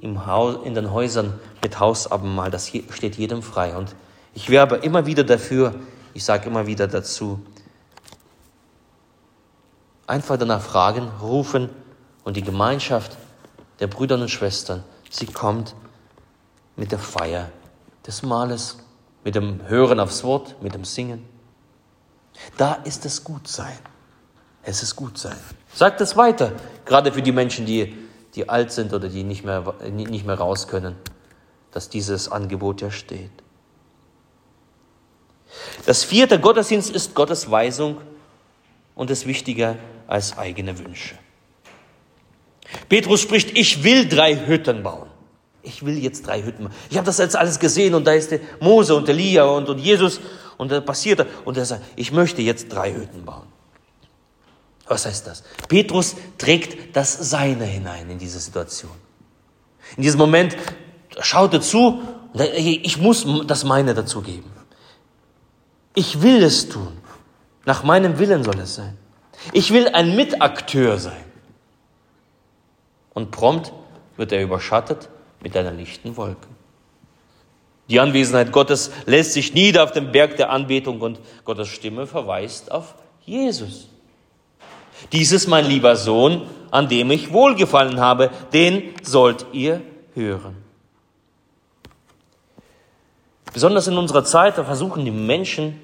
im 0.00 0.26
Haus, 0.26 0.58
in 0.64 0.74
den 0.74 0.92
Häusern 0.92 1.40
mit 1.62 1.80
Hausabendmahl, 1.80 2.50
das 2.50 2.68
steht 2.68 3.16
jedem 3.16 3.42
frei. 3.42 3.76
Und 3.76 3.96
ich 4.34 4.50
werbe 4.50 4.76
immer 4.76 5.06
wieder 5.06 5.24
dafür, 5.24 5.74
ich 6.12 6.22
sage 6.22 6.50
immer 6.50 6.66
wieder 6.66 6.86
dazu, 6.86 7.40
einfach 10.06 10.36
danach 10.36 10.60
fragen, 10.60 11.08
rufen 11.22 11.70
und 12.24 12.36
die 12.36 12.42
Gemeinschaft 12.42 13.16
der 13.80 13.86
Brüder 13.86 14.16
und 14.16 14.30
Schwestern 14.30 14.82
Sie 15.14 15.26
kommt 15.26 15.76
mit 16.74 16.90
der 16.90 16.98
Feier 16.98 17.52
des 18.04 18.24
Mahles, 18.24 18.78
mit 19.22 19.36
dem 19.36 19.68
Hören 19.68 20.00
aufs 20.00 20.24
Wort, 20.24 20.60
mit 20.60 20.74
dem 20.74 20.84
Singen. 20.84 21.24
Da 22.56 22.74
ist 22.74 23.06
es 23.06 23.22
gut 23.22 23.46
sein. 23.46 23.78
Es 24.64 24.82
ist 24.82 24.96
gut 24.96 25.16
sein. 25.16 25.36
Sagt 25.72 26.00
es 26.00 26.16
weiter, 26.16 26.52
gerade 26.84 27.12
für 27.12 27.22
die 27.22 27.30
Menschen, 27.30 27.64
die, 27.64 27.96
die 28.34 28.48
alt 28.48 28.72
sind 28.72 28.92
oder 28.92 29.08
die 29.08 29.22
nicht 29.22 29.44
mehr, 29.44 29.72
nicht 29.88 30.26
mehr 30.26 30.36
raus 30.36 30.66
können, 30.66 30.96
dass 31.70 31.88
dieses 31.88 32.32
Angebot 32.32 32.80
ja 32.80 32.90
steht. 32.90 33.30
Das 35.86 36.02
vierte 36.02 36.40
Gottesdienst 36.40 36.90
ist 36.90 37.14
Gottes 37.14 37.50
Weisung 37.52 38.00
und 38.96 39.10
ist 39.10 39.26
wichtiger 39.26 39.76
als 40.08 40.36
eigene 40.36 40.76
Wünsche. 40.78 41.14
Petrus 42.88 43.20
spricht, 43.20 43.56
ich 43.56 43.84
will 43.84 44.08
drei 44.08 44.46
Hütten 44.46 44.82
bauen. 44.82 45.08
Ich 45.62 45.84
will 45.84 45.98
jetzt 45.98 46.26
drei 46.26 46.42
Hütten 46.42 46.64
bauen. 46.64 46.74
Ich 46.90 46.96
habe 46.96 47.06
das 47.06 47.18
jetzt 47.18 47.36
alles 47.36 47.58
gesehen 47.58 47.94
und 47.94 48.04
da 48.06 48.12
ist 48.12 48.30
der 48.30 48.40
Mose 48.60 48.94
und 48.94 49.08
Elia 49.08 49.44
und, 49.44 49.68
und 49.68 49.78
Jesus 49.78 50.20
und 50.56 50.70
da 50.70 50.80
passiert 50.80 51.20
er. 51.20 51.26
Und 51.44 51.56
er 51.56 51.64
sagt, 51.64 51.82
ich 51.96 52.12
möchte 52.12 52.42
jetzt 52.42 52.72
drei 52.72 52.92
Hütten 52.92 53.24
bauen. 53.24 53.46
Was 54.86 55.06
heißt 55.06 55.26
das? 55.26 55.42
Petrus 55.68 56.16
trägt 56.36 56.94
das 56.94 57.30
Seine 57.30 57.64
hinein 57.64 58.10
in 58.10 58.18
diese 58.18 58.38
Situation. 58.38 58.92
In 59.96 60.02
diesem 60.02 60.18
Moment 60.18 60.56
schaut 61.20 61.54
er 61.54 61.60
zu, 61.60 62.02
ich 62.34 62.98
muss 62.98 63.26
das 63.46 63.64
Meine 63.64 63.94
dazugeben. 63.94 64.50
Ich 65.94 66.22
will 66.22 66.42
es 66.42 66.68
tun. 66.68 66.98
Nach 67.64 67.82
meinem 67.82 68.18
Willen 68.18 68.42
soll 68.44 68.58
es 68.60 68.74
sein. 68.74 68.98
Ich 69.52 69.72
will 69.72 69.88
ein 69.88 70.16
Mitakteur 70.16 70.98
sein. 70.98 71.23
Und 73.14 73.30
prompt 73.30 73.72
wird 74.16 74.32
er 74.32 74.42
überschattet 74.42 75.08
mit 75.40 75.56
einer 75.56 75.70
lichten 75.70 76.16
Wolke. 76.16 76.48
Die 77.88 78.00
Anwesenheit 78.00 78.50
Gottes 78.50 78.90
lässt 79.06 79.32
sich 79.34 79.54
nieder 79.54 79.84
auf 79.84 79.92
dem 79.92 80.10
Berg 80.10 80.36
der 80.36 80.50
Anbetung 80.50 81.00
und 81.00 81.20
Gottes 81.44 81.68
Stimme 81.68 82.06
verweist 82.06 82.72
auf 82.72 82.94
Jesus. 83.24 83.88
Dies 85.12 85.32
ist 85.32 85.48
mein 85.48 85.66
lieber 85.66 85.96
Sohn, 85.96 86.48
an 86.70 86.88
dem 86.88 87.10
ich 87.10 87.32
wohlgefallen 87.32 88.00
habe, 88.00 88.30
den 88.52 88.94
sollt 89.02 89.46
ihr 89.52 89.82
hören. 90.14 90.56
Besonders 93.52 93.86
in 93.86 93.98
unserer 93.98 94.24
Zeit, 94.24 94.54
versuchen 94.54 95.04
die 95.04 95.10
Menschen 95.10 95.78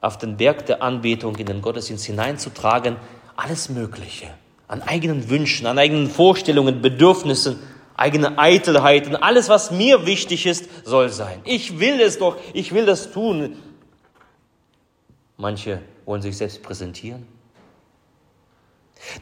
auf 0.00 0.18
den 0.18 0.36
Berg 0.36 0.66
der 0.66 0.82
Anbetung 0.82 1.34
in 1.36 1.46
den 1.46 1.62
Gottesdienst 1.62 2.04
hineinzutragen, 2.04 2.96
alles 3.34 3.68
Mögliche 3.70 4.28
an 4.68 4.82
eigenen 4.82 5.28
Wünschen, 5.28 5.66
an 5.66 5.78
eigenen 5.78 6.10
Vorstellungen, 6.10 6.82
Bedürfnissen, 6.82 7.58
eigene 7.96 8.38
Eitelheiten, 8.38 9.16
alles, 9.16 9.48
was 9.48 9.70
mir 9.70 10.06
wichtig 10.06 10.46
ist, 10.46 10.68
soll 10.84 11.10
sein. 11.10 11.40
Ich 11.44 11.78
will 11.78 12.00
es 12.00 12.18
doch, 12.18 12.36
ich 12.52 12.72
will 12.72 12.86
das 12.86 13.12
tun. 13.12 13.56
Manche 15.36 15.80
wollen 16.04 16.22
sich 16.22 16.36
selbst 16.36 16.62
präsentieren. 16.62 17.26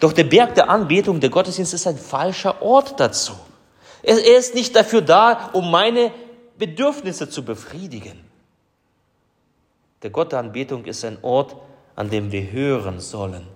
Doch 0.00 0.12
der 0.12 0.24
Berg 0.24 0.54
der 0.54 0.70
Anbetung, 0.70 1.20
der 1.20 1.30
Gottesdienst 1.30 1.74
ist 1.74 1.86
ein 1.86 1.98
falscher 1.98 2.62
Ort 2.62 3.00
dazu. 3.00 3.32
Er 4.02 4.36
ist 4.38 4.54
nicht 4.54 4.74
dafür 4.76 5.00
da, 5.00 5.50
um 5.52 5.70
meine 5.70 6.12
Bedürfnisse 6.58 7.28
zu 7.28 7.44
befriedigen. 7.44 8.20
Der 10.02 10.10
Gott 10.10 10.32
der 10.32 10.40
Anbetung 10.40 10.84
ist 10.84 11.04
ein 11.04 11.18
Ort, 11.22 11.56
an 11.94 12.10
dem 12.10 12.32
wir 12.32 12.50
hören 12.50 13.00
sollen 13.00 13.46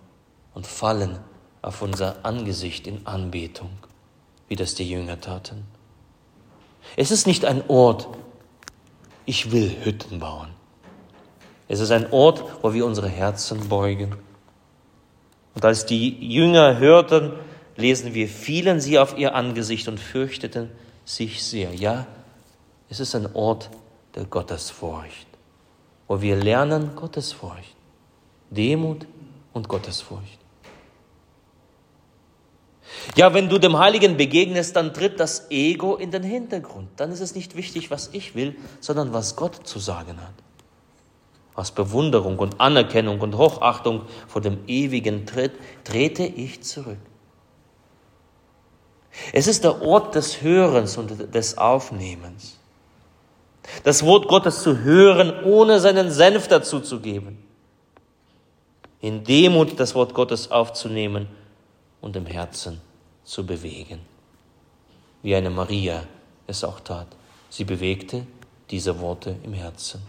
und 0.55 0.67
fallen 0.67 1.19
auf 1.67 1.83
unser 1.83 2.25
Angesicht 2.25 2.87
in 2.87 3.05
Anbetung, 3.09 3.71
wie 4.47 4.55
das 4.55 4.77
die 4.77 4.89
Jünger 4.89 5.21
taten. 5.21 5.65
Es 6.97 7.11
ist 7.11 7.27
nicht 7.27 7.45
ein 7.45 7.65
Ort, 7.67 8.07
ich 9.25 9.51
will 9.51 9.77
Hütten 9.83 10.21
bauen. 10.21 10.51
Es 11.67 11.81
ist 11.81 11.91
ein 11.91 12.13
Ort, 12.13 12.45
wo 12.63 12.73
wir 12.73 12.87
unsere 12.87 13.09
Herzen 13.09 13.69
beugen. 13.69 14.15
Und 15.57 15.65
als 15.65 15.87
die 15.87 16.11
Jünger 16.33 16.79
hörten, 16.79 17.33
lesen 17.75 18.15
wir, 18.15 18.29
fielen 18.29 18.81
sie 18.81 19.01
auf 19.01 19.19
ihr 19.19 19.35
Angesicht 19.35 19.89
und 19.89 19.99
fürchteten 19.99 20.71
sich 21.05 21.43
sehr. 21.43 21.75
Ja, 21.75 22.07
es 22.89 23.01
ist 23.01 23.17
ein 23.17 23.35
Ort 23.35 23.71
der 24.15 24.27
Gottesfurcht, 24.27 25.27
wo 26.07 26.21
wir 26.21 26.37
lernen 26.37 26.95
Gottesfurcht, 26.95 27.75
Demut 28.51 29.05
und 29.53 29.67
Gottesfurcht. 29.69 30.46
Ja, 33.15 33.33
wenn 33.35 33.49
du 33.49 33.59
dem 33.59 33.79
Heiligen 33.79 34.17
begegnest, 34.17 34.77
dann 34.77 34.93
tritt 34.93 35.21
das 35.21 35.51
Ego 35.51 35.97
in 35.97 36.11
den 36.11 36.23
Hintergrund. 36.23 36.89
Dann 36.97 37.13
ist 37.13 37.21
es 37.21 37.35
nicht 37.35 37.57
wichtig, 37.57 37.91
was 37.91 38.11
ich 38.13 38.35
will, 38.35 38.57
sondern 38.81 39.13
was 39.13 39.37
Gott 39.37 39.67
zu 39.67 39.79
sagen 39.79 40.21
hat. 40.21 40.35
Aus 41.55 41.71
Bewunderung 41.71 42.39
und 42.39 42.61
Anerkennung 42.61 43.21
und 43.21 43.37
Hochachtung 43.37 44.03
vor 44.29 44.43
dem 44.43 44.59
Ewigen 44.67 45.25
tritt, 45.25 45.53
trete 45.85 46.25
ich 46.25 46.63
zurück. 46.63 46.99
Es 49.33 49.47
ist 49.47 49.65
der 49.65 49.81
Ort 49.81 50.15
des 50.15 50.43
Hörens 50.43 50.99
und 50.99 51.35
des 51.35 51.57
Aufnehmens. 51.57 52.59
Das 53.85 54.05
Wort 54.05 54.29
Gottes 54.29 54.63
zu 54.63 54.81
hören, 54.81 55.43
ohne 55.45 55.81
seinen 55.81 56.11
Senf 56.11 56.49
dazu 56.49 56.81
zu 56.81 57.01
geben. 57.01 57.43
In 59.01 59.25
Demut 59.25 59.81
das 59.81 59.95
Wort 59.95 60.13
Gottes 60.13 60.51
aufzunehmen 60.51 61.29
und 62.03 62.17
im 62.17 62.27
Herzen 62.27 62.83
zu 63.27 63.45
bewegen, 63.45 64.01
wie 65.23 65.35
eine 65.35 65.51
Maria 65.51 66.05
es 66.47 66.65
auch 66.65 66.81
tat. 66.81 67.09
Sie 67.51 67.65
bewegte 67.65 68.27
diese 68.71 68.99
Worte 69.01 69.37
im 69.43 69.53
Herzen. 69.53 70.01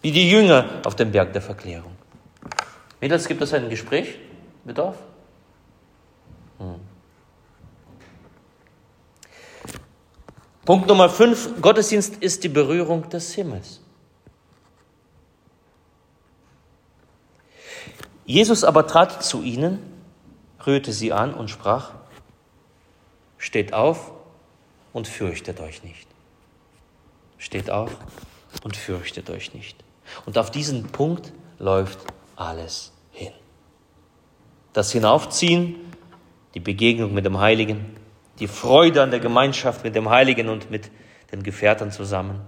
Wie 0.00 0.10
die 0.10 0.30
Jünger 0.30 0.80
auf 0.84 0.96
dem 0.96 1.12
Berg 1.12 1.32
der 1.32 1.42
Verklärung. 1.42 1.92
Mädels, 3.00 3.28
gibt 3.28 3.42
es 3.42 3.52
ein 3.52 3.68
Gespräch? 3.68 4.16
Bedarf? 4.64 4.96
Hm. 6.58 6.80
Punkt 10.64 10.88
Nummer 10.88 11.08
5. 11.08 11.60
Gottesdienst 11.60 12.16
ist 12.16 12.42
die 12.44 12.48
Berührung 12.48 13.08
des 13.10 13.34
Himmels. 13.34 13.80
Jesus 18.24 18.64
aber 18.64 18.86
trat 18.86 19.22
zu 19.22 19.42
ihnen 19.42 19.95
rührte 20.66 20.92
sie 20.92 21.12
an 21.12 21.34
und 21.34 21.48
sprach, 21.48 21.92
steht 23.38 23.72
auf 23.72 24.12
und 24.92 25.06
fürchtet 25.06 25.60
euch 25.60 25.84
nicht. 25.84 26.06
Steht 27.38 27.70
auf 27.70 27.96
und 28.64 28.76
fürchtet 28.76 29.30
euch 29.30 29.54
nicht. 29.54 29.76
Und 30.24 30.38
auf 30.38 30.50
diesen 30.50 30.88
Punkt 30.88 31.32
läuft 31.58 31.98
alles 32.34 32.92
hin. 33.12 33.32
Das 34.72 34.92
Hinaufziehen, 34.92 35.76
die 36.54 36.60
Begegnung 36.60 37.14
mit 37.14 37.24
dem 37.24 37.38
Heiligen, 37.38 37.96
die 38.38 38.48
Freude 38.48 39.02
an 39.02 39.10
der 39.10 39.20
Gemeinschaft 39.20 39.84
mit 39.84 39.94
dem 39.94 40.10
Heiligen 40.10 40.48
und 40.48 40.70
mit 40.70 40.90
den 41.32 41.42
Gefährten 41.42 41.90
zusammen. 41.90 42.40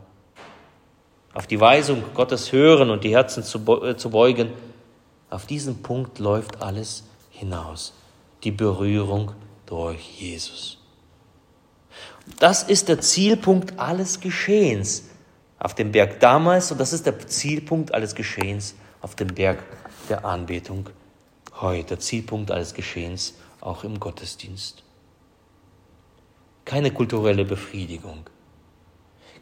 Auf 1.34 1.46
die 1.46 1.60
Weisung 1.60 2.02
Gottes 2.14 2.52
hören 2.52 2.90
und 2.90 3.04
die 3.04 3.14
Herzen 3.14 3.42
zu 3.42 3.58
äh, 3.58 3.94
beugen, 4.08 4.52
auf 5.30 5.46
diesen 5.46 5.82
Punkt 5.82 6.18
läuft 6.18 6.62
alles 6.62 7.04
hinaus 7.30 7.92
die 8.44 8.50
Berührung 8.50 9.32
durch 9.66 10.20
Jesus. 10.20 10.78
Das 12.38 12.62
ist 12.62 12.88
der 12.88 13.00
Zielpunkt 13.00 13.78
alles 13.78 14.20
Geschehens 14.20 15.04
auf 15.58 15.74
dem 15.74 15.92
Berg 15.92 16.20
damals 16.20 16.70
und 16.70 16.78
das 16.78 16.92
ist 16.92 17.06
der 17.06 17.18
Zielpunkt 17.26 17.92
alles 17.92 18.14
Geschehens 18.14 18.74
auf 19.00 19.14
dem 19.14 19.28
Berg 19.28 19.58
der 20.08 20.24
Anbetung 20.24 20.90
heute. 21.60 21.88
Der 21.88 22.00
Zielpunkt 22.00 22.50
alles 22.50 22.74
Geschehens 22.74 23.34
auch 23.60 23.82
im 23.84 23.98
Gottesdienst. 23.98 24.84
Keine 26.64 26.90
kulturelle 26.90 27.44
Befriedigung, 27.44 28.26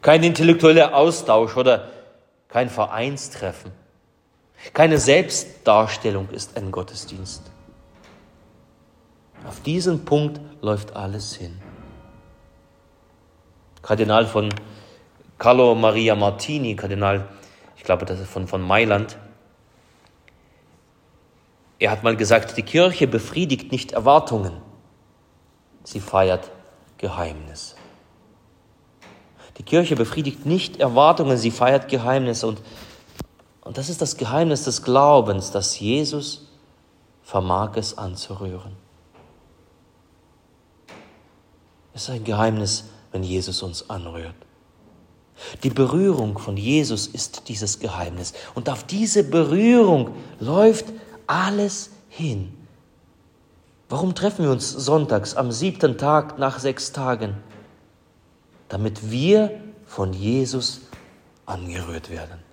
kein 0.01 0.23
intellektueller 0.23 0.95
Austausch 0.95 1.57
oder 1.57 1.91
kein 2.47 2.69
Vereinstreffen, 2.69 3.71
keine 4.73 4.97
Selbstdarstellung 4.97 6.29
ist 6.29 6.55
ein 6.55 6.71
Gottesdienst. 6.71 7.51
Auf 9.45 9.61
diesen 9.61 10.05
Punkt 10.05 10.39
läuft 10.61 10.95
alles 10.95 11.35
hin. 11.35 11.59
Kardinal 13.81 14.25
von 14.25 14.49
Carlo 15.37 15.75
Maria 15.75 16.15
Martini, 16.15 16.75
Kardinal, 16.75 17.27
ich 17.75 17.83
glaube, 17.83 18.05
das 18.05 18.19
ist 18.19 18.29
von, 18.29 18.47
von 18.47 18.61
Mailand, 18.61 19.17
er 21.79 21.91
hat 21.91 22.03
mal 22.03 22.17
gesagt, 22.17 22.57
die 22.57 22.63
Kirche 22.63 23.07
befriedigt 23.07 23.71
nicht 23.71 23.91
Erwartungen, 23.91 24.53
sie 25.83 25.99
feiert 25.99 26.51
Geheimnisse. 26.97 27.75
Die 29.57 29.63
Kirche 29.63 29.95
befriedigt 29.95 30.45
nicht 30.45 30.79
Erwartungen, 30.79 31.37
sie 31.37 31.51
feiert 31.51 31.87
Geheimnisse. 31.87 32.47
Und, 32.47 32.61
und 33.61 33.77
das 33.77 33.89
ist 33.89 34.01
das 34.01 34.17
Geheimnis 34.17 34.63
des 34.63 34.83
Glaubens, 34.83 35.51
dass 35.51 35.79
Jesus 35.79 36.47
vermag 37.23 37.75
es 37.75 37.97
anzurühren. 37.97 38.86
Es 41.97 42.03
ist 42.03 42.09
ein 42.11 42.23
Geheimnis, 42.23 42.83
wenn 43.11 43.23
Jesus 43.23 43.63
uns 43.63 43.89
anrührt. 43.89 44.35
Die 45.63 45.71
Berührung 45.71 46.37
von 46.37 46.55
Jesus 46.55 47.07
ist 47.07 47.49
dieses 47.49 47.79
Geheimnis. 47.79 48.33
Und 48.53 48.69
auf 48.69 48.83
diese 48.83 49.23
Berührung 49.23 50.11
läuft 50.39 50.85
alles 51.25 51.89
hin. 52.07 52.53
Warum 53.89 54.13
treffen 54.13 54.45
wir 54.45 54.51
uns 54.51 54.69
sonntags 54.69 55.33
am 55.33 55.51
siebten 55.51 55.97
Tag 55.97 56.37
nach 56.37 56.59
sechs 56.59 56.91
Tagen? 56.91 57.35
Damit 58.69 59.09
wir 59.09 59.59
von 59.87 60.13
Jesus 60.13 60.81
angerührt 61.47 62.11
werden. 62.11 62.43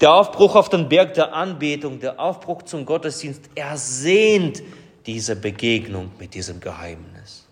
Der 0.00 0.14
Aufbruch 0.14 0.54
auf 0.54 0.68
den 0.68 0.88
Berg 0.88 1.14
der 1.14 1.34
Anbetung, 1.34 1.98
der 1.98 2.20
Aufbruch 2.20 2.62
zum 2.62 2.86
Gottesdienst 2.86 3.50
ersehnt 3.56 4.62
diese 5.06 5.36
Begegnung 5.36 6.12
mit 6.18 6.34
diesem 6.34 6.60
Geheimnis. 6.60 7.46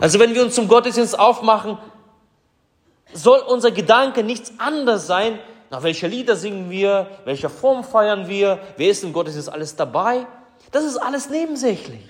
Also 0.00 0.18
wenn 0.18 0.34
wir 0.34 0.42
uns 0.42 0.54
zum 0.54 0.68
Gottesdienst 0.68 1.18
aufmachen, 1.18 1.78
soll 3.12 3.40
unser 3.40 3.70
Gedanke 3.70 4.22
nichts 4.22 4.52
anderes 4.58 5.06
sein, 5.06 5.38
nach 5.70 5.82
welcher 5.82 6.08
Lieder 6.08 6.36
singen 6.36 6.70
wir, 6.70 7.10
welcher 7.24 7.50
Form 7.50 7.84
feiern 7.84 8.28
wir, 8.28 8.60
wer 8.76 8.90
ist 8.90 9.04
im 9.04 9.12
Gottesdienst 9.12 9.48
alles 9.48 9.76
dabei. 9.76 10.26
Das 10.70 10.84
ist 10.84 10.96
alles 10.96 11.30
nebensächlich. 11.30 12.00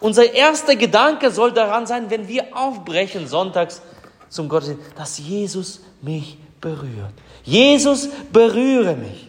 Unser 0.00 0.32
erster 0.32 0.76
Gedanke 0.76 1.30
soll 1.30 1.52
daran 1.52 1.86
sein, 1.86 2.10
wenn 2.10 2.28
wir 2.28 2.56
aufbrechen 2.56 3.26
sonntags 3.26 3.82
zum 4.28 4.48
Gottesdienst, 4.48 4.82
dass 4.96 5.18
Jesus 5.18 5.80
mich 6.00 6.38
berührt. 6.60 7.12
Jesus 7.42 8.08
berühre 8.32 8.94
mich. 8.94 9.28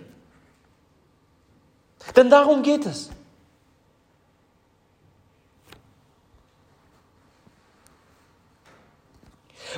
Denn 2.15 2.30
darum 2.30 2.62
geht 2.62 2.86
es. 2.86 3.10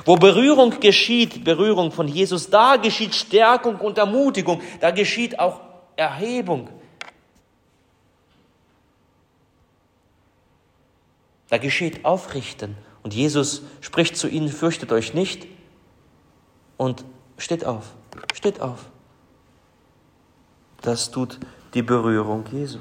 Wo 0.04 0.16
Berührung 0.16 0.80
geschieht, 0.80 1.44
Berührung 1.44 1.92
von 1.92 2.08
Jesus, 2.08 2.50
da 2.50 2.76
geschieht 2.76 3.14
Stärkung 3.14 3.76
und 3.76 3.98
Ermutigung, 3.98 4.60
da 4.80 4.90
geschieht 4.90 5.38
auch 5.38 5.60
Erhebung. 5.96 6.68
Da 11.48 11.58
geschieht 11.58 12.04
Aufrichten. 12.04 12.76
Und 13.02 13.14
Jesus 13.14 13.62
spricht 13.80 14.16
zu 14.16 14.28
ihnen, 14.28 14.48
fürchtet 14.48 14.90
euch 14.90 15.14
nicht 15.14 15.46
und 16.76 17.04
steht 17.38 17.64
auf, 17.64 17.92
steht 18.34 18.60
auf. 18.60 18.86
Das 20.80 21.10
tut 21.10 21.38
die 21.74 21.82
Berührung 21.82 22.44
Jesu. 22.50 22.78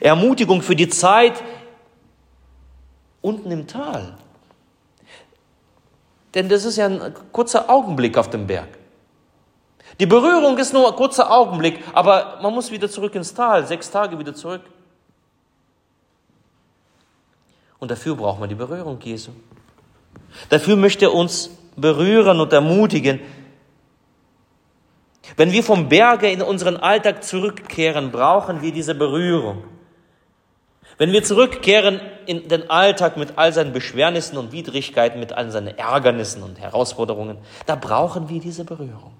Ermutigung 0.00 0.62
für 0.62 0.76
die 0.76 0.88
Zeit 0.88 1.42
unten 3.20 3.50
im 3.50 3.66
Tal. 3.66 4.18
Denn 6.34 6.48
das 6.48 6.64
ist 6.64 6.76
ja 6.76 6.86
ein 6.86 7.14
kurzer 7.32 7.68
Augenblick 7.68 8.16
auf 8.16 8.30
dem 8.30 8.46
Berg. 8.46 8.68
Die 9.98 10.06
Berührung 10.06 10.56
ist 10.58 10.72
nur 10.72 10.88
ein 10.88 10.96
kurzer 10.96 11.30
Augenblick, 11.30 11.80
aber 11.92 12.38
man 12.42 12.54
muss 12.54 12.70
wieder 12.70 12.88
zurück 12.88 13.14
ins 13.14 13.34
Tal, 13.34 13.66
sechs 13.66 13.90
Tage 13.90 14.18
wieder 14.18 14.34
zurück. 14.34 14.62
Und 17.78 17.90
dafür 17.90 18.14
braucht 18.14 18.38
man 18.38 18.48
die 18.48 18.54
Berührung 18.54 18.98
Jesu. 19.02 19.32
Dafür 20.48 20.76
möchte 20.76 21.06
er 21.06 21.14
uns 21.14 21.50
berühren 21.76 22.40
und 22.40 22.52
ermutigen. 22.52 23.20
Wenn 25.36 25.50
wir 25.52 25.62
vom 25.62 25.88
Berge 25.88 26.30
in 26.30 26.42
unseren 26.42 26.76
Alltag 26.76 27.24
zurückkehren, 27.24 28.10
brauchen 28.10 28.62
wir 28.62 28.72
diese 28.72 28.94
Berührung. 28.94 29.64
Wenn 31.00 31.12
wir 31.12 31.24
zurückkehren 31.24 31.98
in 32.26 32.48
den 32.48 32.68
Alltag 32.68 33.16
mit 33.16 33.38
all 33.38 33.54
seinen 33.54 33.72
Beschwernissen 33.72 34.36
und 34.36 34.52
Widrigkeiten, 34.52 35.18
mit 35.18 35.32
all 35.32 35.50
seinen 35.50 35.78
Ärgernissen 35.78 36.42
und 36.42 36.60
Herausforderungen, 36.60 37.38
da 37.64 37.74
brauchen 37.74 38.28
wir 38.28 38.38
diese 38.38 38.66
Berührung. 38.66 39.14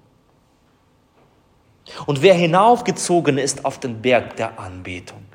Und 2.05 2.21
wer 2.21 2.35
hinaufgezogen 2.35 3.39
ist 3.39 3.65
auf 3.65 3.79
den 3.79 3.99
Berg 3.99 4.35
der 4.35 4.59
Anbetung, 4.59 5.25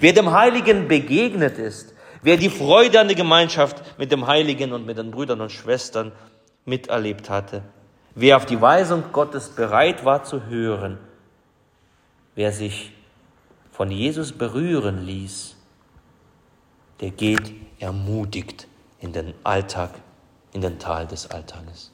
wer 0.00 0.14
dem 0.14 0.32
Heiligen 0.32 0.88
begegnet 0.88 1.58
ist, 1.58 1.92
wer 2.22 2.38
die 2.38 2.48
Freude 2.48 2.98
an 2.98 3.08
der 3.08 3.16
Gemeinschaft 3.16 3.82
mit 3.98 4.10
dem 4.10 4.26
Heiligen 4.26 4.72
und 4.72 4.86
mit 4.86 4.96
den 4.96 5.10
Brüdern 5.10 5.42
und 5.42 5.52
Schwestern 5.52 6.12
miterlebt 6.64 7.28
hatte, 7.28 7.60
wer 8.14 8.38
auf 8.38 8.46
die 8.46 8.62
Weisung 8.62 9.04
Gottes 9.12 9.50
bereit 9.50 10.02
war 10.06 10.24
zu 10.24 10.46
hören, 10.46 10.96
wer 12.36 12.52
sich 12.52 12.90
von 13.70 13.90
Jesus 13.90 14.32
berühren 14.32 15.04
ließ, 15.04 15.58
der 17.00 17.10
geht 17.10 17.52
ermutigt 17.78 18.66
in 19.00 19.12
den 19.12 19.34
Alltag, 19.42 19.90
in 20.52 20.60
den 20.60 20.78
Tal 20.78 21.06
des 21.06 21.30
Alltages. 21.30 21.90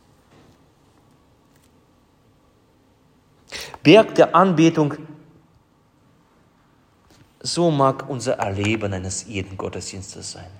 Berg 3.83 4.16
der 4.16 4.35
Anbetung, 4.35 4.95
so 7.40 7.71
mag 7.71 8.09
unser 8.09 8.35
Erleben 8.35 8.92
eines 8.92 9.27
jeden 9.27 9.57
Gottesdienstes 9.57 10.33
sein. 10.33 10.51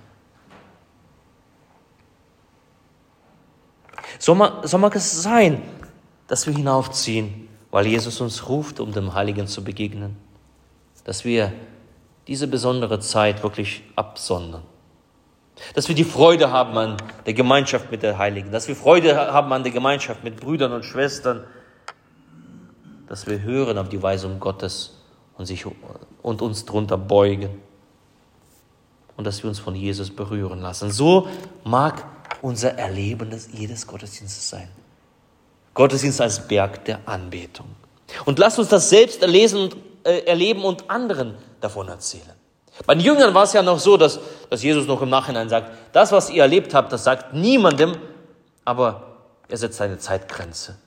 So 4.19 4.33
mag, 4.33 4.65
so 4.65 4.77
mag 4.77 4.95
es 4.95 5.21
sein, 5.21 5.61
dass 6.27 6.47
wir 6.47 6.53
hinaufziehen, 6.53 7.49
weil 7.69 7.85
Jesus 7.87 8.21
uns 8.21 8.47
ruft, 8.47 8.79
um 8.79 8.93
dem 8.93 9.13
Heiligen 9.13 9.47
zu 9.47 9.63
begegnen, 9.63 10.15
dass 11.03 11.25
wir 11.25 11.51
diese 12.27 12.47
besondere 12.47 12.99
Zeit 12.99 13.43
wirklich 13.43 13.83
absondern. 13.95 14.63
Dass 15.73 15.87
wir 15.87 15.95
die 15.95 16.03
Freude 16.03 16.51
haben 16.51 16.77
an 16.77 16.97
der 17.25 17.33
Gemeinschaft 17.33 17.89
mit 17.89 18.03
der 18.03 18.17
Heiligen, 18.17 18.51
dass 18.51 18.67
wir 18.67 18.75
Freude 18.75 19.15
haben 19.15 19.51
an 19.53 19.63
der 19.63 19.71
Gemeinschaft 19.71 20.23
mit 20.23 20.37
Brüdern 20.39 20.71
und 20.71 20.83
Schwestern, 20.83 21.43
dass 23.07 23.25
wir 23.25 23.41
hören 23.41 23.77
auf 23.77 23.89
die 23.89 24.01
Weisung 24.01 24.39
Gottes 24.39 24.97
und, 25.37 25.45
sich, 25.45 25.65
und 26.21 26.41
uns 26.41 26.65
drunter 26.65 26.97
beugen 26.97 27.61
und 29.15 29.25
dass 29.25 29.41
wir 29.43 29.49
uns 29.49 29.59
von 29.59 29.75
Jesus 29.75 30.15
berühren 30.15 30.61
lassen. 30.61 30.91
So 30.91 31.27
mag 31.63 32.05
unser 32.41 32.77
Erleben 32.77 33.29
des 33.29 33.49
jedes 33.51 33.87
Gottesdienstes 33.87 34.49
sein. 34.49 34.69
Gottesdienst 35.73 36.21
als 36.21 36.47
Berg 36.47 36.85
der 36.85 36.99
Anbetung. 37.07 37.67
Und 38.25 38.39
lasst 38.39 38.59
uns 38.59 38.69
das 38.69 38.89
selbst 38.89 39.21
erlesen 39.21 39.61
und, 39.61 39.77
äh, 40.07 40.19
erleben 40.25 40.63
und 40.63 40.89
anderen 40.89 41.35
davon 41.59 41.89
erzählen. 41.89 42.31
Bei 42.85 42.95
den 42.95 43.03
Jüngern 43.03 43.33
war 43.33 43.43
es 43.43 43.53
ja 43.53 43.61
noch 43.61 43.79
so, 43.79 43.97
dass, 43.97 44.19
dass 44.49 44.63
Jesus 44.63 44.87
noch 44.87 45.01
im 45.01 45.09
Nachhinein 45.09 45.49
sagt, 45.49 45.71
das, 45.91 46.11
was 46.13 46.29
ihr 46.29 46.43
erlebt 46.43 46.73
habt, 46.73 46.93
das 46.93 47.03
sagt 47.03 47.33
niemandem, 47.33 47.97
aber 48.63 49.17
er 49.49 49.57
setzt 49.57 49.81
eine 49.81 49.97
Zeitgrenze. 49.97 50.77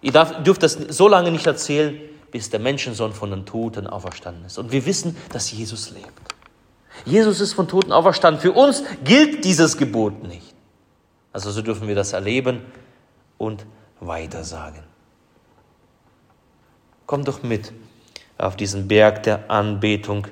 Ihr 0.00 0.10
darf, 0.10 0.42
dürft 0.42 0.62
das 0.62 0.72
so 0.72 1.06
lange 1.06 1.30
nicht 1.30 1.46
erzählen, 1.46 2.00
bis 2.32 2.50
der 2.50 2.60
Menschensohn 2.60 3.12
von 3.12 3.30
den 3.30 3.46
Toten 3.46 3.86
auferstanden 3.86 4.44
ist. 4.46 4.58
Und 4.58 4.72
wir 4.72 4.86
wissen, 4.86 5.16
dass 5.32 5.52
Jesus 5.52 5.90
lebt. 5.90 6.10
Jesus 7.04 7.40
ist 7.40 7.52
von 7.52 7.68
Toten 7.68 7.92
auferstanden. 7.92 8.40
Für 8.40 8.52
uns 8.52 8.82
gilt 9.04 9.44
dieses 9.44 9.76
Gebot 9.76 10.24
nicht. 10.24 10.54
Also 11.32 11.52
so 11.52 11.62
dürfen 11.62 11.86
wir 11.86 11.94
das 11.94 12.12
erleben 12.12 12.62
und 13.38 13.66
weitersagen. 14.00 14.82
Komm 17.06 17.24
doch 17.24 17.42
mit 17.42 17.72
auf 18.38 18.56
diesen 18.56 18.88
Berg 18.88 19.22
der 19.22 19.50
Anbetung, 19.50 20.26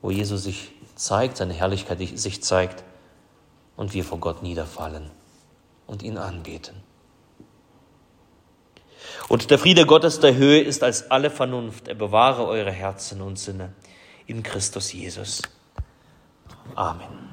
wo 0.00 0.10
Jesus 0.10 0.44
sich 0.44 0.72
zeigt, 0.94 1.36
seine 1.36 1.52
Herrlichkeit 1.52 1.98
sich 2.18 2.42
zeigt 2.42 2.84
und 3.76 3.92
wir 3.92 4.04
vor 4.04 4.18
Gott 4.18 4.42
niederfallen 4.42 5.10
und 5.86 6.02
ihn 6.02 6.16
anbeten. 6.16 6.82
Und 9.28 9.50
der 9.50 9.58
Friede 9.58 9.86
Gottes 9.86 10.20
der 10.20 10.36
Höhe 10.36 10.60
ist 10.60 10.82
als 10.82 11.10
alle 11.10 11.30
Vernunft. 11.30 11.88
Er 11.88 11.94
bewahre 11.94 12.46
eure 12.46 12.70
Herzen 12.70 13.20
und 13.20 13.38
Sinne 13.38 13.72
in 14.26 14.42
Christus 14.42 14.92
Jesus. 14.92 15.42
Amen. 16.74 17.25